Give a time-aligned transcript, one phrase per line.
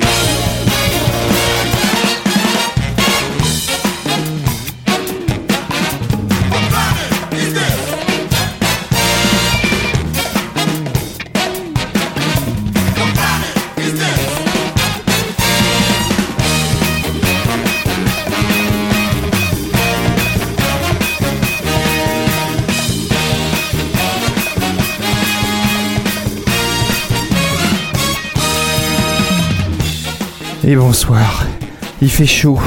[0.00, 0.59] Yeah.
[30.70, 31.44] Et bonsoir.
[32.00, 32.60] Il fait chaud.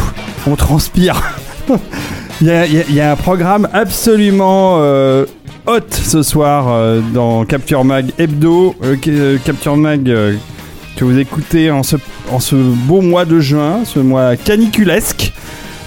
[0.45, 1.21] On transpire.
[2.41, 2.47] il,
[2.89, 5.25] y a, un programme absolument euh,
[5.67, 8.75] hot ce soir euh, dans Capture Mag Hebdo.
[8.83, 11.95] Euh, Capture Mag que vous écoutez en ce,
[12.55, 15.31] beau mois de juin, ce mois caniculesque.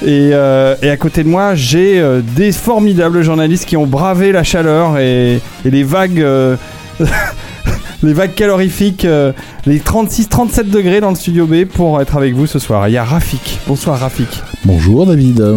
[0.03, 2.03] Et, à côté de moi, j'ai
[2.34, 6.25] des formidables journalistes qui ont bravé la chaleur et, les vagues.
[8.06, 9.32] les vagues calorifiques, euh,
[9.66, 12.88] les 36-37 degrés dans le studio B pour être avec vous ce soir.
[12.88, 13.58] Il y a Rafik.
[13.66, 14.28] Bonsoir Rafik.
[14.64, 15.40] Bonjour David.
[15.40, 15.56] Euh,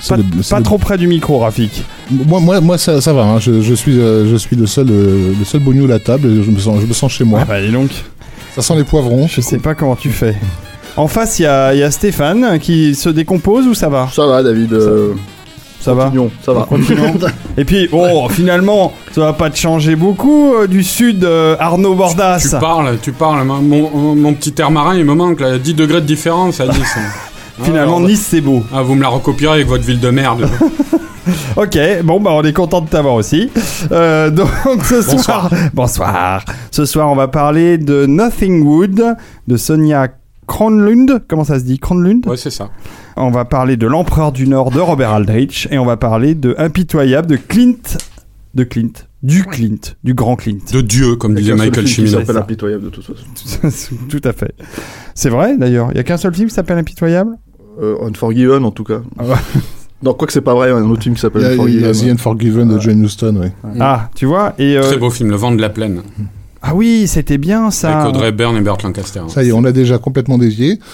[0.00, 1.82] c'est Pas, le- pas le- trop près du micro Rafik.
[2.10, 3.24] Moi, moi, moi ça, ça va.
[3.24, 3.38] hein.
[3.40, 6.42] Je, je suis, euh, je suis le seul, euh, le seul bougnou à la table.
[6.44, 7.40] Je me sens, je me sens chez moi.
[7.42, 7.90] Ah bah dis donc,
[8.54, 9.26] Ça sent les poivrons.
[9.28, 10.34] je sais pas comment tu fais.
[10.96, 14.08] En face, il y a, il y a Stéphane qui se décompose ou ça va?
[14.12, 14.70] Ça va, David.
[14.70, 15.14] Ça va
[15.84, 16.62] continuons, ça va.
[16.68, 17.14] Continuons.
[17.56, 21.94] Et puis, oh, finalement, ça va pas te changer beaucoup euh, du sud, euh, Arnaud
[21.94, 22.38] Bordas.
[22.40, 23.44] Tu parles, tu parles.
[23.46, 25.58] Mon, mon- mon petit air marin, il me manque là.
[25.58, 26.96] 10 degrés de différence à Nice.
[26.96, 28.62] Ah, Finalement, alors, Nice, c'est beau.
[28.72, 30.48] Ah, vous me la recopierez avec votre ville de merde.
[31.56, 33.50] Ok, bon bah on est content de t'avoir aussi.
[33.92, 34.48] Euh, donc
[34.84, 36.42] ce soir, bonsoir.
[36.70, 39.02] Ce soir, on va parler de Nothing Wood
[39.46, 40.08] de Sonia
[40.48, 41.22] Kronlund.
[41.28, 42.70] Comment ça se dit Kronlund ouais, c'est ça.
[43.16, 46.56] On va parler de l'Empereur du Nord de Robert Aldrich et on va parler de
[46.58, 47.98] Impitoyable de Clint,
[48.54, 50.58] de Clint, du Clint, du grand Clint.
[50.72, 52.18] De Dieu, comme Il disait Michael Cimino.
[52.18, 52.40] s'appelle ça.
[52.40, 53.94] Impitoyable de toute façon.
[54.08, 54.54] Tout à fait.
[55.14, 55.90] C'est vrai d'ailleurs.
[55.92, 57.36] Il y a qu'un seul film qui s'appelle Impitoyable?
[57.80, 59.02] Euh, Unforgiven en tout cas.
[59.18, 59.24] Ah.
[60.00, 61.42] Non, quoi que c'est pas vrai, il y a un autre film qui Il s'appelle
[61.42, 61.92] il Unforgiven.
[61.92, 63.36] The Unforgiven de John Huston.
[63.40, 63.52] Ouais.
[63.80, 64.54] Ah, tu vois.
[64.56, 66.02] Et euh, Très beau film, Le vent de la plaine.
[66.62, 68.00] Ah oui, c'était bien ça.
[68.00, 69.22] Avec Audrey Byrne et Burt Lancaster.
[69.28, 70.78] Ça y est, on a déjà complètement dévié.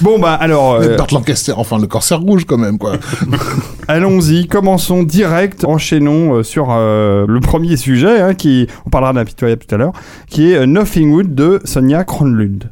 [0.00, 0.74] Bon bah alors.
[0.74, 2.92] Euh, Burt Lancaster, enfin le corsaire rouge quand même quoi.
[3.88, 9.64] Allons-y, commençons direct, enchaînons euh, sur euh, le premier sujet, hein, qui, on parlera d'impitoyable
[9.64, 9.92] tout à l'heure,
[10.28, 12.70] qui est euh, Nothing Wood de Sonia Kronlund.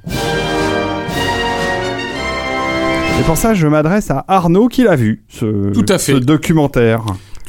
[3.20, 6.12] Et pour ça, je m'adresse à Arnaud qui l'a vu, ce, Tout à fait.
[6.12, 7.04] ce documentaire.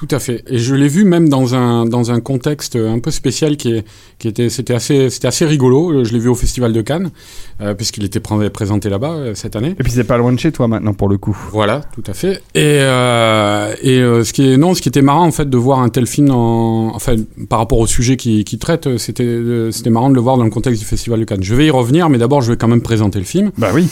[0.07, 0.43] Tout à fait.
[0.47, 3.85] Et je l'ai vu même dans un dans un contexte un peu spécial qui est
[4.19, 6.03] qui était c'était assez c'était assez rigolo.
[6.03, 7.09] Je l'ai vu au Festival de Cannes
[7.61, 9.75] euh, puisqu'il était pré- présenté là-bas euh, cette année.
[9.79, 11.35] Et puis c'est pas loin de chez toi maintenant pour le coup.
[11.51, 12.43] Voilà, tout à fait.
[12.53, 15.79] Et, euh, et ce qui est non, ce qui était marrant en fait de voir
[15.79, 17.15] un tel film en, enfin
[17.49, 19.39] par rapport au sujet qui, qui traite, c'était
[19.71, 21.43] c'était marrant de le voir dans le contexte du Festival de Cannes.
[21.43, 23.51] Je vais y revenir, mais d'abord je vais quand même présenter le film.
[23.57, 23.87] Bah oui.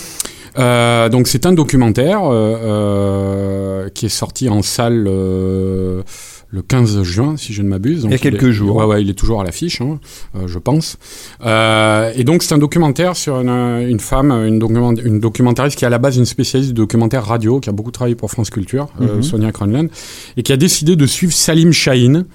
[0.59, 6.03] Euh, donc c'est un documentaire euh, euh, qui est sorti en salle euh,
[6.49, 8.03] le 15 juin, si je ne m'abuse.
[8.05, 8.75] Il y a quelques est- jours.
[8.75, 9.99] Ouais, ouais, il est toujours à l'affiche, hein,
[10.35, 10.97] euh, je pense.
[11.43, 15.85] Euh, et donc c'est un documentaire sur une, une femme, une, document- une documentariste qui
[15.85, 18.51] est à la base une spécialiste du documentaire radio, qui a beaucoup travaillé pour France
[18.51, 19.23] Culture, Mhm.
[19.23, 19.89] Sonia Kronlund,
[20.37, 22.25] et qui a décidé de suivre Salim Shahin,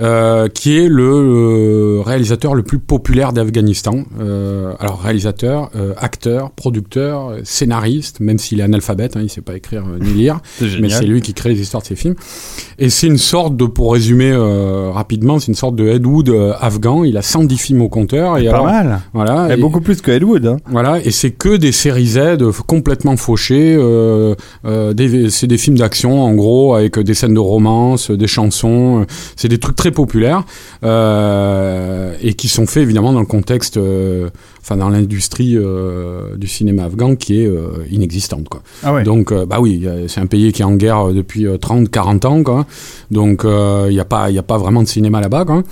[0.00, 4.04] euh, qui est le euh, réalisateur le plus populaire d'Afghanistan.
[4.20, 9.54] Euh, alors réalisateur, euh, acteur, producteur, scénariste, même s'il est analphabète, hein, il sait pas
[9.56, 12.14] écrire euh, ni lire, C'est mais c'est lui qui crée les histoires de ses films.
[12.78, 16.28] Et c'est une sorte de, pour résumer euh, rapidement, c'est une sorte de Ed Wood
[16.30, 17.04] euh, afghan.
[17.04, 18.38] Il a 110 films au compteur.
[18.38, 19.00] Et Pas alors, mal.
[19.12, 19.48] Voilà.
[19.50, 20.46] Et et- beaucoup plus que Ed Wood.
[20.46, 20.56] Hein.
[20.70, 22.20] voilà, et c'est que des séries Z
[22.66, 23.76] complètement fauchées.
[23.78, 24.34] Euh,
[24.64, 29.00] euh, des- c'est des films d'action, en gros, avec des scènes de romance, des chansons.
[29.02, 29.04] euh,
[29.36, 30.44] c'est des trucs très populaires
[30.84, 34.28] euh, et qui sont faits évidemment dans le contexte, euh,
[34.60, 37.50] enfin dans l'industrie euh, du cinéma afghan qui est
[37.90, 38.48] inexistante.
[38.48, 38.62] Quoi.
[38.84, 39.02] Ah ouais.
[39.02, 42.42] Donc, bah oui, c'est un pays qui est en guerre depuis 30-40 ans.
[42.44, 42.64] Quoi.
[43.10, 45.44] Donc, il n'y a, pas- y a pas vraiment de cinéma là-bas.
[45.44, 45.62] Quoi.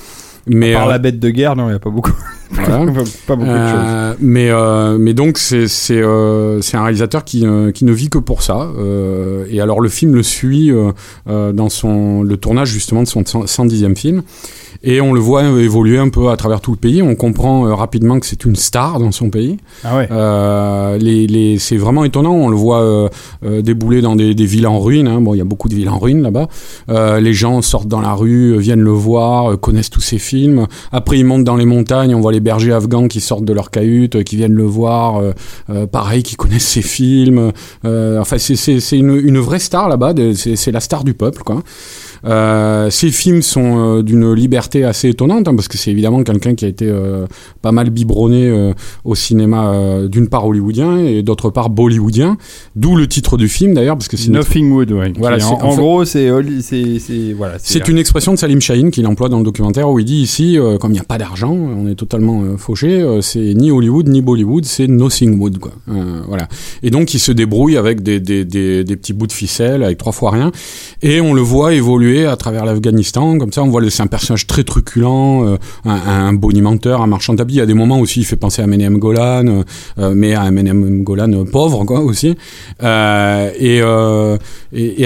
[0.47, 2.13] Mais, Par euh, la bête de guerre, non, il n'y a pas beaucoup.
[2.51, 2.93] Voilà.
[3.27, 3.79] pas beaucoup de choses.
[3.85, 7.93] Euh, mais euh, mais donc c'est c'est euh, c'est un réalisateur qui euh, qui ne
[7.93, 10.73] vit que pour ça euh, et alors le film le suit
[11.27, 14.23] dans son le tournage justement de son 110e film
[14.83, 17.03] et on le voit évoluer un peu à travers tout le pays.
[17.03, 19.59] On comprend euh, rapidement que c'est une star dans son pays.
[19.85, 20.09] Ah ouais.
[20.11, 22.33] Euh, les, les, c'est vraiment étonnant.
[22.35, 23.09] On le voit euh,
[23.45, 25.09] euh, débouler dans des, des villes en ruine.
[25.09, 25.21] Hein.
[25.21, 26.49] Bon, il y a beaucoup de villes en ruine là-bas.
[26.89, 30.67] Euh, les gens sortent dans la rue, viennent le voir, connaissent tous ses films.
[30.93, 32.15] Après, ils montent dans les montagnes.
[32.15, 35.23] On voit les bergers afghans qui sortent de leur cahute, qui viennent le voir.
[35.93, 37.53] pareil, qui connaissent ses films.
[37.85, 40.15] Euh, enfin, c'est, c'est, c'est une, une vraie star là-bas.
[40.35, 41.63] c'est la star du peuple, quoi.
[42.27, 46.55] Euh, ces films sont euh, d'une liberté assez étonnante hein, parce que c'est évidemment quelqu'un
[46.55, 47.27] qui a été euh,
[47.63, 48.73] pas mal biberonné
[49.05, 49.75] au cinéma
[50.11, 52.37] d'une part hollywoodien et d'autre part bollywoodien
[52.77, 55.13] d'où le titre du film d'ailleurs parce que c'est Nothing Wood, ouais.
[55.19, 56.29] Voilà, en, en en fait- gros, c'est
[57.37, 57.55] voilà.
[57.59, 60.59] c'est une expression de Salim Shaheen qu'il emploie dans le documentaire où il dit ici
[60.81, 64.65] comme il n'y a pas d'argent on est totalement fauché c'est ni Hollywood ni Bollywood
[64.65, 66.49] c'est Nothing Wood quoi voilà
[66.83, 69.99] et donc il se débrouille avec des, des, des, des petits bouts de ficelle avec
[69.99, 70.51] trois fois rien
[71.03, 73.39] et on le voit évoluer à travers l'Afghanistan.
[73.39, 77.55] Comme ça on voit c'est un personnage très truculent euh, un, bonimenteur un marchand d'habits.
[77.55, 79.63] Il y a des moments aussi il fait penser à Menem Golan euh,
[79.99, 82.37] euh, mais à Menem Golan pauvre quoi aussi.
[82.83, 83.81] Et,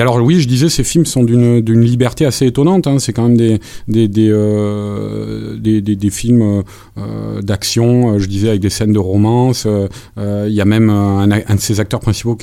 [0.01, 2.99] alors oui je disais ces films sont d'une liberté assez étonnante hein.
[2.99, 3.61] c'est quand même des
[6.11, 6.63] films
[7.43, 9.67] d'action je disais avec des scènes de romance.
[10.17, 12.37] Il y a même un, de ces acteurs principaux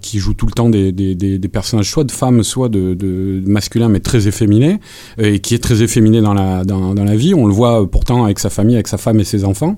[0.00, 4.00] qui joue tout le temps des personnages soit de femmes soit de, de masculins mais
[4.00, 4.80] très efféminés
[5.20, 7.34] euh, et qui est très efféminé dans la dans, dans la vie.
[7.34, 9.76] On le voit euh, pourtant avec sa famille avec sa femme et ses enfants.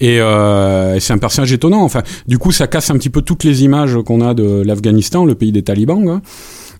[0.00, 1.82] Et, euh, et c'est un personnage étonnant.
[1.82, 5.24] Enfin du coup ça casse un petit peu toutes les images qu'on a de l'Afghanistan
[5.24, 6.22] le pays des talibans quoi.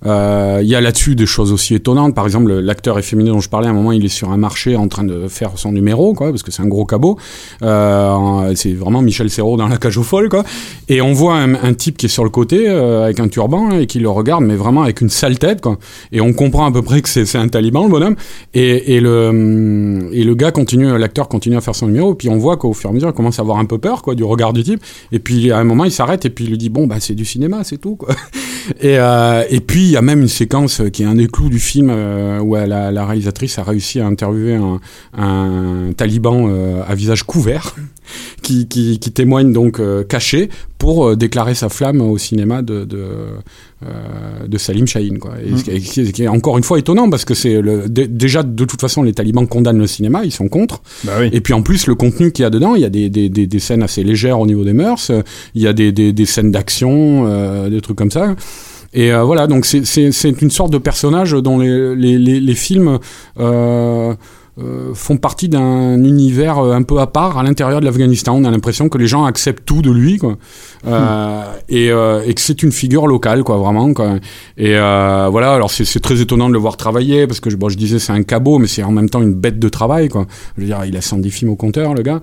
[0.07, 2.15] Euh, Il y a là-dessus des choses aussi étonnantes.
[2.15, 4.77] Par exemple, l'acteur efféminé dont je parlais, à un moment, il est sur un marché
[4.77, 7.19] en train de faire son numéro, quoi, parce que c'est un gros cabot.
[7.63, 10.29] Euh, c'est vraiment Michel Serrault dans la cage aux folles.
[10.89, 13.87] Et on voit un, type qui est sur le côté euh, avec un turban et
[13.87, 15.79] qui le regarde, mais vraiment avec une sale tête, quoi.
[16.13, 18.17] Et on comprend à peu près que c'est un taliban, le bonhomme.
[18.55, 22.15] Et, le et le gars continue, l'acteur continue à faire son numéro.
[22.15, 24.03] Puis on voit qu'au fur et à mesure, il commence à avoir un peu peur,
[24.03, 24.81] quoi, du regard du type.
[25.13, 27.15] Et puis à un moment, il s'arrête et puis il lui dit bon bah c'est
[27.15, 28.15] du cinéma, c'est tout, quoi.
[28.81, 31.89] Et, et puis y a même une séquence qui est un des clous du film
[31.91, 34.81] euh, où elle la réalisatrice a réussi à interviewer un,
[35.17, 37.75] un taliban euh, à visage couvert
[38.43, 40.49] qui, qui, qui témoigne donc euh, caché
[40.79, 42.99] pour euh, déclarer sa flamme au cinéma de, de,
[43.85, 45.19] euh, de Salim Shaheen.
[45.19, 45.35] Quoi.
[45.45, 49.03] Et, qui est- qui encore une fois étonnant parce que c'est déjà de toute façon
[49.03, 50.83] les talibans condamnent le cinéma, ils sont contre.
[51.05, 51.31] Bah oui.
[51.33, 53.29] Et puis en plus, le contenu qu'il y a dedans, il y a des, des,
[53.29, 55.23] des, des scènes assez légères au niveau des mœurs, euh,
[55.55, 58.35] il y a des, scènes d'action, euh, des trucs comme ça.
[58.95, 59.85] Et euh, voilà, donc c'est-
[60.43, 62.99] une sorte de personnage les, les, les, les films
[63.41, 64.15] euh,
[64.61, 68.37] euh, font partie d'un univers euh, un peu à part à l'intérieur de l'Afghanistan.
[68.37, 70.37] On a l'impression que les gens acceptent tout de lui, quoi.
[70.87, 73.93] Euh, et, euh, et que c'est une figure locale, quoi, vraiment.
[73.95, 74.17] Quoi.
[74.57, 77.77] Et voilà, alors c'est très étonnant de le voir travailler parce que je- bon, je
[77.77, 80.27] disais c'est un cabot, mais c'est en même temps une bête de travail, quoi.
[80.57, 82.21] Je veux dire, il a 110 films au compteur, le gars,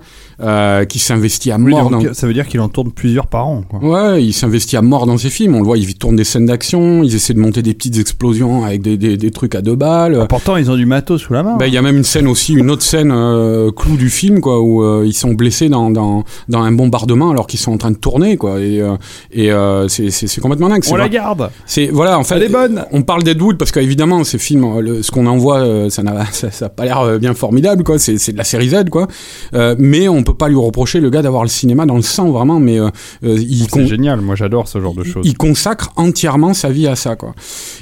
[0.86, 2.14] qui s'investit à mort dans.
[2.14, 3.62] Ça veut dire qu'il en tourne plusieurs par an.
[3.68, 3.80] Quoi.
[4.12, 5.54] Ouais, il s'investit à mort dans ses films.
[5.54, 8.64] On le voit, il tourne des scènes d'action, ils essaient de monter des petites explosions
[8.64, 10.26] avec des, des, des trucs à deux balles.
[10.28, 11.56] Pourtant, ils ont du matos sous la main.
[11.56, 14.40] Ben, il y a même une scène aussi, une autre scène euh, clou du film,
[14.40, 17.78] quoi, où euh, ils sont blessés dans, dans, dans un bombardement alors qu'ils sont en
[17.78, 18.60] train de tourner, quoi.
[18.60, 18.96] Et, euh,
[19.32, 20.82] et euh, c'est- complètement dingue.
[20.84, 21.50] C'est On la garde.
[21.66, 22.84] c'est voilà, en fait, Elle est bonne.
[22.92, 26.24] on parle d'Ed parce qu'évidemment, ces films, euh, le- ce qu'on envoie, euh, ça n'a
[26.32, 27.98] ça, ça a pas l'air bien formidable, quoi.
[27.98, 29.06] C'est c'est de la série Z, quoi.
[29.54, 32.30] Euh, mais on peut pas lui reprocher le gars d'avoir le cinéma dans le sang,
[32.30, 32.60] vraiment.
[32.60, 32.78] Mais
[33.22, 34.20] il, con- C'est génial.
[34.20, 35.22] Moi, j'adore ce genre de choses.
[35.26, 37.34] il consacre entièrement sa vie à ça, quoi.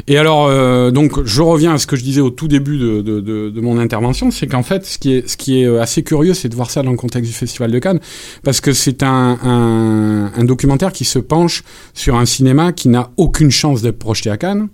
[0.08, 3.00] Et alors, euh, donc, je reviens à ce que je disais au tout début de,
[3.00, 6.48] de, de, de mon intervention, c'est qu'en fait, ce qui est, euh, assez curieux, c'est
[6.48, 8.00] de voir ça dans le contexte du Festival de Cannes,
[8.42, 11.62] parce que c'est un, documentaire qui se penche
[11.94, 14.68] sur un cinéma qui n'a aucune chance d'être projeté à Cannes.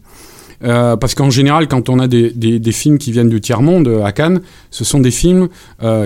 [0.65, 4.13] Euh, parce qu'en général, quand on a des, films qui viennent du tiers-monde euh, à
[4.13, 5.49] Cannes, ce sont des films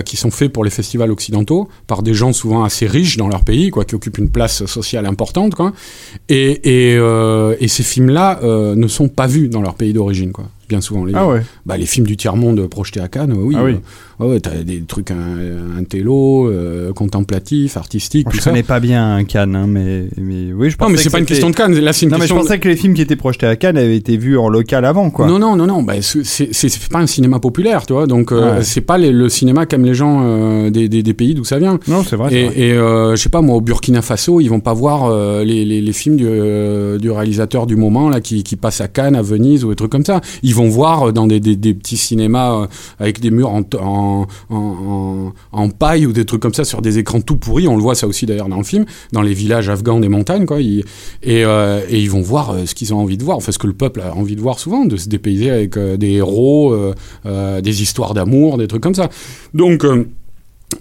[0.05, 3.45] qui sont faits pour les festivals occidentaux par des gens souvent assez riches dans leur
[3.45, 5.71] pays, quoi, qui occupent une place sociale importante, quoi.
[6.27, 10.49] Et, et, ces films-là ne sont pas vus dans leur pays d'origine, quoi.
[10.71, 11.41] Bien souvent, les, Ah ouais.
[11.65, 13.55] bah, les films du tiers-monde projetés à Cannes, oui.
[13.57, 13.81] Ah oui.
[14.21, 15.15] Ouais, ouais, t'as des trucs un,
[15.79, 18.49] un télo, euh, contemplatif, artistique, tout je ça.
[18.51, 21.25] connais pas bien Cannes, hein, mais, mais oui, je Non, pensais mais c'est pas une
[21.25, 21.73] question de Cannes.
[21.79, 23.77] Là, c'est une Non, mais je pensais que les films qui étaient projetés à Cannes
[23.77, 25.27] avaient été vus en local avant, quoi.
[25.27, 25.83] Non, non, non, non.
[25.83, 28.07] Bah, c'est pas un cinéma populaire, tu vois.
[28.07, 28.63] Donc, euh, Ouais.
[28.63, 31.57] c'est pas les- le cinéma qu'aiment les gens euh, des, des, des pays d'où ça
[31.59, 31.79] vient.
[31.87, 32.33] Non, c'est vrai.
[32.33, 35.09] Et, je sais pas, moi, au Burkina Faso, ils vont pas voir
[35.43, 36.25] les, les, les films du,
[36.99, 39.91] du réalisateur du moment là qui, qui passe à Cannes, à Venise ou des trucs
[39.91, 40.21] comme ça.
[40.43, 42.67] Ils vont voir dans des, des, petits cinémas
[42.99, 44.10] avec des murs en, en,
[44.49, 47.67] en, paille ou des trucs comme ça sur des écrans tout pourris.
[47.67, 50.45] On le voit ça aussi d'ailleurs dans le film, dans les villages afghans des montagnes,
[50.45, 50.59] quoi.
[50.59, 50.83] Et,
[51.27, 53.67] euh, et ils vont voir euh, ce qu'ils ont envie de voir, enfin ce que
[53.67, 56.75] le peuple a envie de voir souvent, de se dépayser avec euh, des héros,
[57.25, 59.09] des histoires d'amour, des trucs comme ça.
[59.53, 59.85] Donc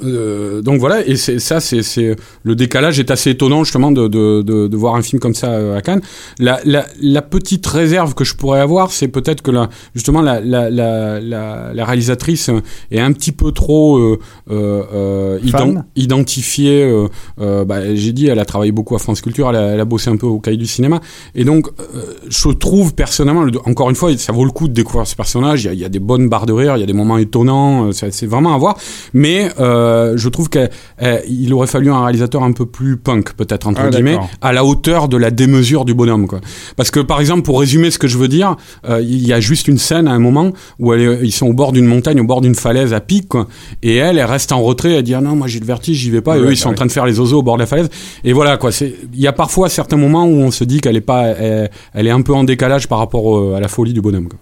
[0.03, 4.09] euh, euh, donc voilà, et c'est ça, c'est le décalage est assez étonnant justement de,
[4.09, 6.01] de, de, de voir un film comme ça euh, à Cannes.
[6.39, 10.41] La, la, la petite réserve que je pourrais avoir, c'est peut-être que la, justement la,
[10.41, 12.51] la, la, la, la réalisatrice
[12.91, 14.19] est un petit peu trop euh,
[14.51, 16.83] euh, euh, ident- identifiée.
[16.85, 17.07] euh,
[17.41, 19.85] euh, bah, J'ai dit, elle a travaillé beaucoup à France Culture, elle a, elle a
[19.85, 21.01] bossé un peu au Cahier du cinéma,
[21.35, 24.73] et donc euh, je trouve personnellement, le- encore une fois, ça vaut le coup de
[24.75, 25.65] découvrir ce personnage.
[25.65, 26.93] Il y a, il y a des bonnes barres de rire, il y a des
[27.03, 28.77] moments étonnants, euh, c'est c'est vraiment à voir.
[29.15, 29.80] Mais euh,
[30.17, 34.19] je trouve qu'il aurait fallu un réalisateur un peu plus punk, peut-être entre Ah, guillemets,
[34.41, 36.27] à la hauteur de la démesure du bonhomme.
[36.27, 36.41] Quoi.
[36.77, 38.57] Parce que par exemple, pour résumer ce que je veux dire,
[38.89, 41.47] euh, il y a juste une scène à un moment où elle est- ils sont
[41.47, 43.47] au bord d'une montagne, au bord d'une falaise à pic, quoi,
[43.83, 46.11] et elle, elle reste en retrait, elle dit ah non moi j'ai le vertige, j'y
[46.11, 47.61] vais pas, et eux ils sont en train de faire les oiseaux au bord de
[47.61, 47.89] la falaise.
[48.25, 51.01] Et voilà quoi, il y a parfois certains moments où on se dit qu'elle est
[51.01, 54.29] pas, elle, elle est un peu en décalage par rapport à la folie du bonhomme.
[54.29, 54.39] Quoi.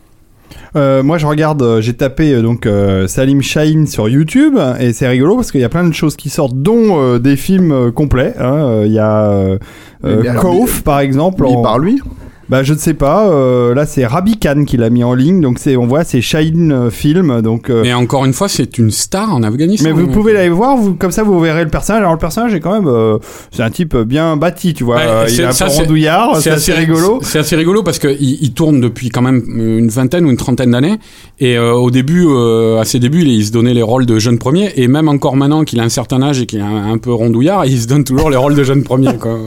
[0.76, 2.68] Euh, moi, je regarde, euh, j'ai tapé euh, donc
[3.08, 6.28] Salim Shaheen sur YouTube et c'est rigolo parce qu'il y a plein de choses qui
[6.30, 8.34] sortent, dont des films complets.
[8.38, 8.82] hein.
[8.84, 9.56] Il y a
[10.04, 11.42] alors, Kauf, par exemple.
[11.44, 12.00] Mis en- par lui
[12.48, 13.28] Bah, je ne sais pas.
[13.28, 15.40] euh, là, c'est Rabi Khan qui l'a mis en ligne.
[15.42, 17.42] Donc, c'est, on voit, c'est Shaheen euh, film.
[17.42, 19.88] Donc, euh, Et encore une fois, c'est une star en Afghanistan.
[19.88, 22.00] mais vous pouvez l'aller voir, vous, comme ça vous verrez le personnage.
[22.00, 23.18] Alors le personnage est quand même, euh,
[23.50, 24.96] c'est un type bien bâti, tu vois.
[24.96, 27.18] Ouais, Euh, il c'est- est un peu rondouillard, c'est assez rigolo.
[27.22, 30.70] C'est assez rigolo parce qu'il il tourne depuis quand même une vingtaine ou une trentaine
[30.70, 30.96] d'années.
[31.40, 34.18] Et euh, au début, euh, à ses débuts, il, il se donnait les rôles de
[34.18, 34.72] jeune premier.
[34.76, 37.12] Et même encore maintenant qu'il a un certain âge et qu'il est un, un peu
[37.12, 39.16] rondouillard, il se donne toujours les rôles de jeune premier.
[39.20, 39.38] Quoi.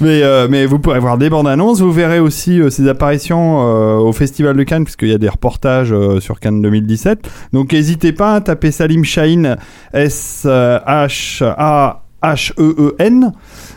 [0.00, 1.80] Mais, euh, mais vous pourrez voir des bandes annonces.
[1.80, 5.28] Vous verrez aussi euh, ses apparitions euh, au Festival de Cannes, puisqu'il y a des
[5.28, 7.28] reportages euh, sur Cannes 2017.
[7.52, 9.56] Donc n'hésitez pas à taper Salim Shaheen,
[9.92, 11.42] S-H-A-H-E-E-N.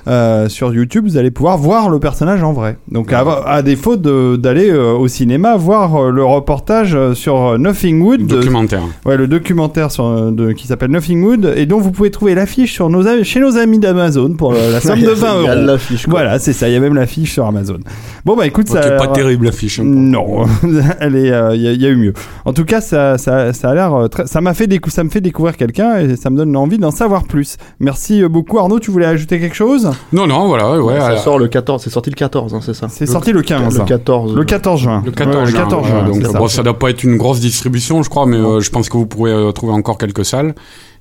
[0.08, 2.78] Euh, sur YouTube, vous allez pouvoir voir le personnage en vrai.
[2.92, 8.02] Donc, à, à défaut d'aller euh, au cinéma voir euh, le reportage sur euh, Nothing
[8.02, 8.82] Wood, de- Documentaire.
[9.06, 12.74] Ouais, le documentaire sur, de, qui s'appelle Nothing Wood et dont vous pouvez trouver l'affiche
[12.74, 15.78] sur nos, chez nos amis d'Amazon pour la somme de 20 Il y a euros.
[16.08, 16.68] Voilà, c'est ça.
[16.70, 17.78] Il y a même l'affiche sur Amazon.
[18.26, 18.92] Bon bah écoute, ça.
[18.92, 19.80] pas terrible l'affiche.
[19.80, 19.84] hein.
[19.86, 20.46] Non,
[21.00, 21.26] elle est.
[21.56, 22.14] Il y, a- il y a eu mieux.
[22.46, 24.08] En tout cas, ça, ça, ça a l'air.
[24.26, 27.24] Ça m'a fait ça me fait découvrir quelqu'un et ça me donne envie d'en savoir
[27.24, 27.58] plus.
[27.80, 28.80] Merci beaucoup Arnaud.
[28.80, 29.92] Tu voulais ajouter quelque chose?
[30.14, 30.80] Non, non, voilà.
[30.82, 33.32] Ouais, ça euh, sort le 14, c'est sorti le 14, hein, c'est ça C'est sorti
[33.32, 33.78] le 15.
[33.80, 34.36] Le 14.
[34.36, 35.02] Le 14 juin.
[35.06, 36.40] Le 14 Ouais, juin, le 14 voilà, juin, donc c'est ça.
[36.40, 38.98] bon, ça doit pas être une grosse distribution, je crois, mais euh, je pense que
[38.98, 40.56] vous pourrez euh, trouver encore quelques salles.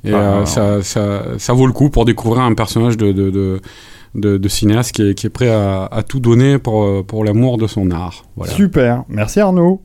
[0.05, 3.31] Et Ah, euh, ça, ça, ça vaut le coup pour découvrir un personnage de, de,
[3.31, 3.61] de,
[4.15, 7.25] de, de cinéaste qui est, qui est prêt à, à tout donner pour, euh, pour
[7.25, 8.25] l'amour de son art.
[8.37, 8.53] Voilà.
[8.53, 9.05] Super.
[9.09, 9.81] Merci Arnaud.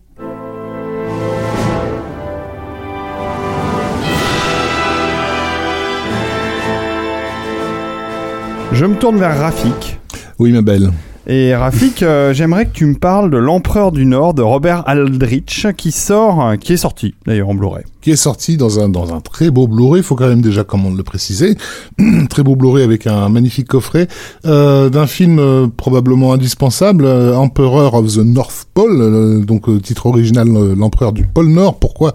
[8.71, 9.99] Je me tourne vers Rafik.
[10.37, 10.91] Oui, ma belle.
[11.27, 15.67] Et Rafik, euh, j'aimerais que tu me parles de L'Empereur du Nord de Robert Aldrich
[15.75, 17.83] qui sort, euh, qui est sorti d'ailleurs en Blu-ray.
[18.01, 20.85] Qui est sorti dans un, dans un très beau Blu-ray, faut quand même déjà, comme
[20.85, 21.57] on le préciser,
[22.29, 24.07] très beau Blu-ray avec un magnifique coffret,
[24.45, 30.05] euh, d'un film euh, probablement indispensable, euh, Emperor of the North Pole, euh, donc titre
[30.05, 31.79] original euh, l'empereur du pôle Nord.
[31.79, 32.13] Pourquoi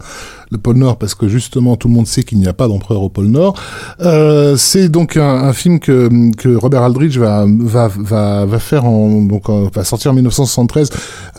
[0.50, 0.96] le pôle Nord?
[0.96, 3.54] Parce que justement tout le monde sait qu'il n'y a pas d'empereur au pôle Nord.
[4.00, 8.84] Euh, c'est donc un, un film que, que Robert Aldrich va, va, va, va faire
[8.84, 10.90] en, donc, va sortir en 1973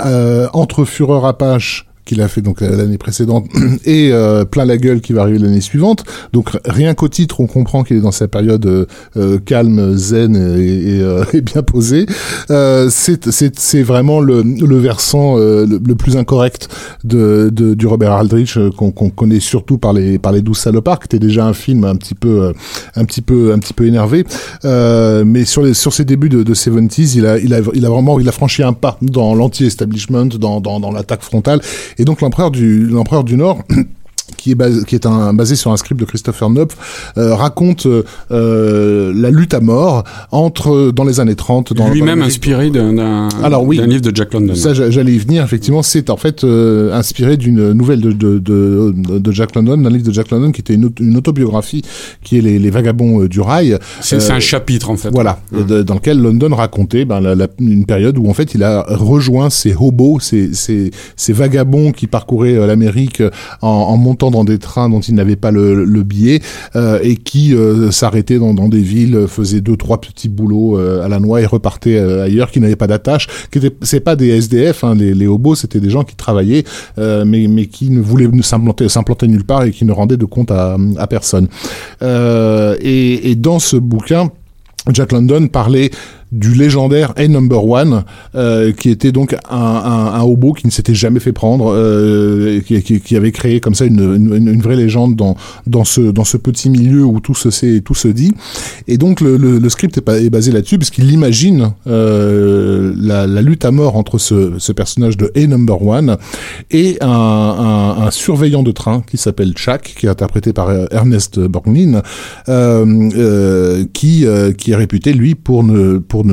[0.06, 3.48] euh, entre Fureur Apache qu'il a fait donc euh, l'année précédente
[3.86, 6.04] et euh, plein la gueule qui va arriver l'année suivante.
[6.34, 8.86] Donc rien qu'au titre, on comprend qu'il est dans sa période euh,
[9.18, 12.06] euh, calme, zen et, et, euh, et bien posée.
[12.52, 16.70] Euh, c'est vraiment le, le versant euh, le, le plus incorrect
[17.04, 20.60] de, de du Robert Aldrich euh, qu'on qu'on connaît surtout par les par les douze
[20.60, 22.54] salopards, qui était déjà un film un petit peu euh,
[22.96, 24.26] un petit peu un petit peu énervé.
[24.64, 27.86] Euh, mais sur les sur ses débuts de, de 70s, il a il a il
[27.86, 31.62] a vraiment il a franchi un pas dans l'anti-establishment, dans dans, dans l'attaque frontale.
[31.98, 33.64] Et donc l'empereur du Nord
[34.46, 36.75] qui est, basé, qui est un, basé sur un script de Christopher Knopf,
[37.18, 37.88] euh, raconte
[38.32, 41.74] euh, la lutte à mort entre dans les années 30.
[41.74, 43.28] dans- Lui-même inspiré d'un
[43.64, 43.78] oui.
[43.88, 44.54] livre de Jack London.
[44.54, 45.44] ça, j'a- j'allais y venir.
[45.44, 49.90] Effectivement, c'est en fait euh, inspiré d'une nouvelle de, de, de, de Jack London, d'un
[49.90, 51.82] livre de Jack London qui était une, auto- une autobiographie,
[52.24, 53.80] qui est les, les vagabonds euh, du rail.
[54.02, 55.10] C'est Euh, un chapitre en fait.
[55.10, 58.62] Voilà, de- dans lequel London racontait ben, la- la- une période où en fait il
[58.64, 63.24] a rejoint ces hobos, ces, ces, ces vagabonds qui parcouraient euh, l'Amérique
[63.64, 66.42] en, en, longtemps dans des trains dont il n'avait pas le, le billet
[66.75, 71.04] euh, et qui euh, s'arrêtaient dans, dans des villes, faisaient deux trois petits boulots euh,
[71.04, 74.30] à la noix et repartaient ailleurs, qui n'avaient pas d'attache, qui étaient c'est pas des
[74.30, 76.63] SDF, hein, les, hobos, c'était des gens qui travaillaient,
[76.98, 80.77] mais qui ne voulaient s'implanter s'implanter nulle part et qui ne rendaient de compte à,
[81.10, 81.48] personne.
[82.01, 84.32] Et dans ce bouquin.
[84.94, 85.89] Jack London parlait
[86.36, 88.04] du légendaire A Number One,
[88.36, 92.60] euh, qui était donc un, un, un hobo qui ne s'était jamais fait prendre, euh,
[92.60, 96.01] qui, qui, qui avait créé comme ça une, une, une, vraie légende dans, dans, ce,
[96.01, 98.34] dans ce petit milieu où tout se sait et tout se dit.
[98.88, 103.63] Et donc le, le, le script est, basé là-dessus, puisqu'il imagine euh, la, la, lutte
[103.63, 106.18] à mort entre ce, ce personnage de A Number One
[106.70, 112.01] et un, un, surveillant de train qui s'appelle Chuck, qui est interprété par Ernest Borgnine,
[112.50, 114.25] euh, euh, qui,
[114.58, 116.00] qui est réputé, lui, pour ne...
[116.00, 116.25] Pour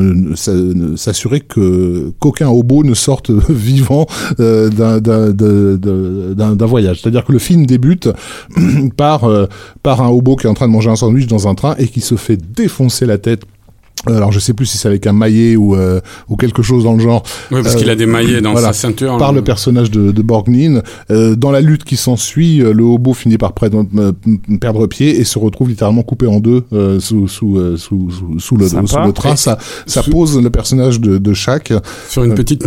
[0.97, 4.07] s'assurer que qu'aucun hobo ne sorte vivant
[4.41, 7.01] euh, d'un voyage.
[7.01, 8.09] C'est-à-dire que le film débute
[8.97, 9.47] par euh,
[9.83, 11.89] par un hobo qui est en train de manger un sandwich dans un train et
[11.89, 13.43] qui se fait défoncer la tête
[14.07, 16.95] alors je sais plus si c'est avec un maillet ou euh, ou quelque chose dans
[16.95, 17.23] le genre.
[17.51, 19.17] Oui, parce euh, qu'il a des maillets dans voilà, sa ceinture.
[19.17, 20.83] Par le personnage de, de Borgnine.
[21.11, 23.85] Euh, dans la lutte qui s'ensuit, euh, le hobo finit par perdre,
[24.61, 28.57] perdre pied et se retrouve littéralement coupé en deux euh, sous sous, sous, sous, sous,
[28.57, 29.37] le, sous le train.
[29.37, 31.73] Ça, ça pose le personnage de, de Shaq.
[32.09, 32.65] Sur une petite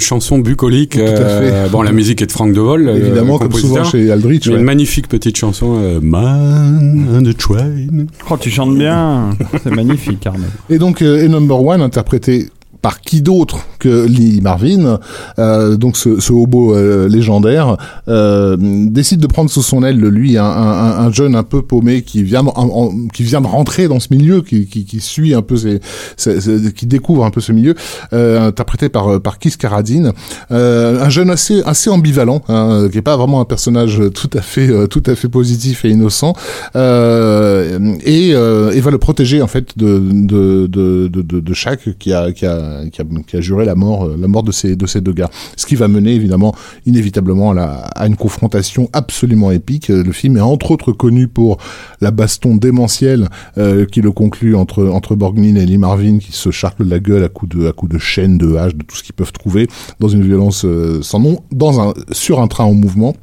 [0.00, 0.92] chanson bucolique.
[0.92, 1.70] Tout à fait.
[1.70, 2.88] bon, la musique est de Frank De Vol.
[2.88, 4.46] Évidemment, comme souvent chez Aldrich.
[4.46, 4.54] Ouais.
[4.54, 6.00] Une magnifique petite chanson.
[6.02, 8.06] Man and the Train.
[8.30, 9.30] Oh, tu chantes bien.
[9.62, 10.44] C'est magnifique, Arnaud.
[10.74, 12.48] Et donc, euh, A Number One, interprété
[12.84, 15.00] par qui d'autre que Lee Marvin,
[15.38, 20.36] euh, donc ce, ce hobo euh, légendaire, euh, décide de prendre sous son aile lui
[20.36, 23.88] un, un, un jeune un peu paumé qui vient en, en, qui vient de rentrer
[23.88, 25.80] dans ce milieu, qui, qui, qui suit un peu ses,
[26.18, 27.74] ses, ses, qui découvre un peu ce milieu,
[28.12, 30.12] euh, interprété par par Kiss Karadine,
[30.50, 34.42] euh, un jeune assez assez ambivalent, hein, qui est pas vraiment un personnage tout à
[34.42, 36.34] fait tout à fait positif et innocent,
[36.74, 41.54] et, et va le protéger en fait de de de de, de, de
[41.98, 44.86] qui a qui a qui a, qui a, juré la mort, mort de ces, de
[44.86, 45.30] ces deux gars.
[45.56, 46.54] Ce qui va mener évidemment
[46.86, 49.88] inévitablement à, une confrontation absolument épique.
[49.88, 51.58] Le film est entre autres connu pour
[52.00, 53.28] la baston démentielle
[53.58, 57.24] euh, qui le conclut entre, entre Borgnine et Lee Marvin qui se charclent la gueule
[57.24, 59.68] à coups de, à de chaînes, de haches, de tout ce qu'ils peuvent trouver
[60.00, 63.14] dans une violence euh, sans nom, dans un, sur un train en mouvement.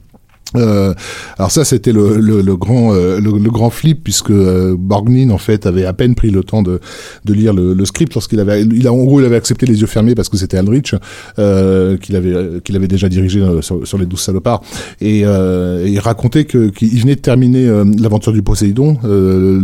[0.55, 0.93] Euh,
[1.37, 5.31] alors ça c'était le, le, le, grand euh, le, le, grand flip puisque euh, Borgnine
[5.31, 6.81] en fait avait à peine pris le temps de,
[7.23, 9.79] de lire le, le script lorsqu'il avait il a en gros il avait accepté les
[9.79, 10.93] yeux fermés parce que c'était Aldrich
[11.39, 14.61] euh, qu'il avait qu'il avait déjà dirigé euh, sur, sur les douze salopards.
[14.99, 17.65] Et, euh, et il racontait que qu'il venait de terminer
[17.99, 18.97] l'aventure du Poséidon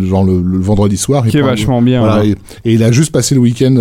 [0.04, 1.26] genre le, le, vendredi soir.
[1.28, 2.36] Qui est vachement bien voilà, et,
[2.66, 3.76] et, il a juste passé le week-end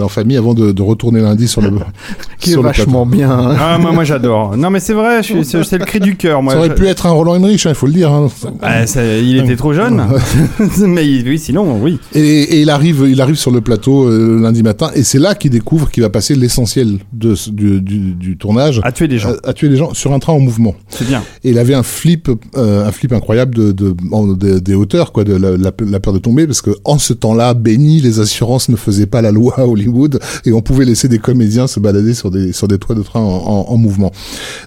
[0.00, 1.70] en famille avant de, de, retourner lundi sur le
[2.38, 3.54] qui est vachement bien.
[3.58, 4.56] Ah moi moi j'adore.
[4.56, 6.74] Non mais c'est vrai c'est le cri du cœur moi, ça aurait je...
[6.74, 8.12] pu être un Roland Emmerich, il hein, faut le dire.
[8.12, 8.28] Hein.
[8.60, 10.02] Bah, ça, il était trop jeune,
[10.86, 11.98] mais oui, sinon, oui.
[12.14, 15.34] Et, et, il arrive, il arrive sur le plateau euh, lundi matin, et c'est là
[15.34, 18.80] qu'il découvre qu'il va passer l'essentiel de du, du, du, tournage.
[18.84, 19.30] À tuer des gens.
[19.42, 20.74] À, à, tuer des gens sur un train en mouvement.
[20.88, 21.22] C'est bien.
[21.42, 23.94] Et il avait un flip, euh, un flip incroyable de, de,
[24.34, 27.12] de, des hauteurs, quoi, de la, la, la, peur de tomber, parce que en ce
[27.12, 31.08] temps-là, béni, les assurances ne faisaient pas la loi à Hollywood, et on pouvait laisser
[31.08, 34.12] des comédiens se balader sur des sur des toits de train en, en, en mouvement.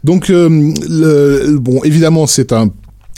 [0.03, 2.71] Donc, euh, le, bon, évidemment, c'est un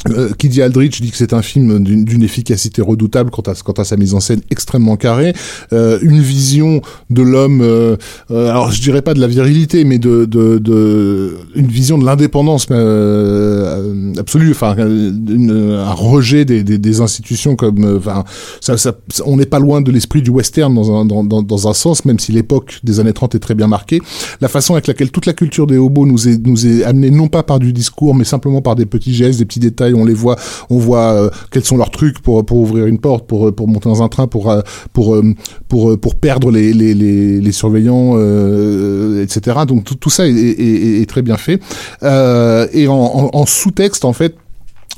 [0.07, 0.29] euh,
[0.63, 4.13] Aldrich dit que c'est un film d'une efficacité redoutable quant à, quant à sa mise
[4.13, 5.33] en scène extrêmement carrée,
[5.73, 7.95] euh, une vision de l'homme, euh,
[8.31, 12.05] euh, alors je dirais pas de la virilité, mais de, de, de une vision de
[12.05, 18.23] l'indépendance euh, absolue, enfin une, un rejet des, des, des institutions comme, enfin
[18.61, 21.67] ça, ça, on n'est pas loin de l'esprit du western dans un, dans, dans, dans
[21.67, 24.01] un sens, même si l'époque des années 30 est très bien marquée.
[24.41, 27.27] La façon avec laquelle toute la culture des hobos nous est, nous est amenée non
[27.27, 30.13] pas par du discours, mais simplement par des petits gestes, des petits détails on les
[30.13, 30.35] voit,
[30.69, 34.03] on voit euh, quels sont leurs trucs pour ouvrir une porte, pour pour monter dans
[34.03, 34.61] un train, pour euh,
[34.97, 38.15] euh, perdre les surveillants,
[39.21, 39.59] etc.
[39.67, 41.59] Donc tout, ça est, très bien fait.
[42.01, 44.35] et en sous-texte en fait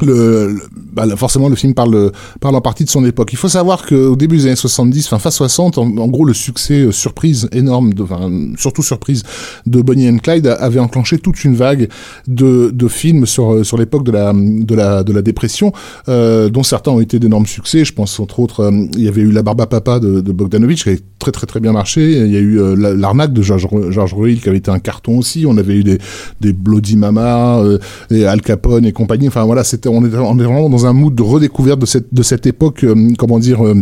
[0.05, 3.29] bah, forcément le film parle parle en partie de son époque.
[3.33, 6.81] Il faut savoir qu'au début des années 70, enfin fin 60, en, gros le succès
[6.81, 9.23] euh, surprise énorme, enfin, surtout surprise
[9.65, 11.89] de Bonnie and Clyde avait enclenché toute une vague
[12.27, 15.73] de, de films sur euh, sur l'époque de la de la de la dépression,
[16.09, 17.85] euh, dont certains ont été d'énormes succès.
[17.85, 20.95] Je pense entre autres, il y avait eu La Barba Papa de, Bogdanovich qui a
[21.19, 22.11] très très très bien marché.
[22.11, 25.45] Il y a eu l'arnaque de George George qui avait été un carton aussi.
[25.45, 25.97] On avait eu des
[26.39, 27.61] des Bloody Mama,
[28.09, 29.27] et Al Capone et compagnie.
[29.27, 32.13] Enfin voilà, c'était on est, on est vraiment dans un mood de redécouverte de cette,
[32.13, 33.75] de cette époque, euh, comment dire, euh,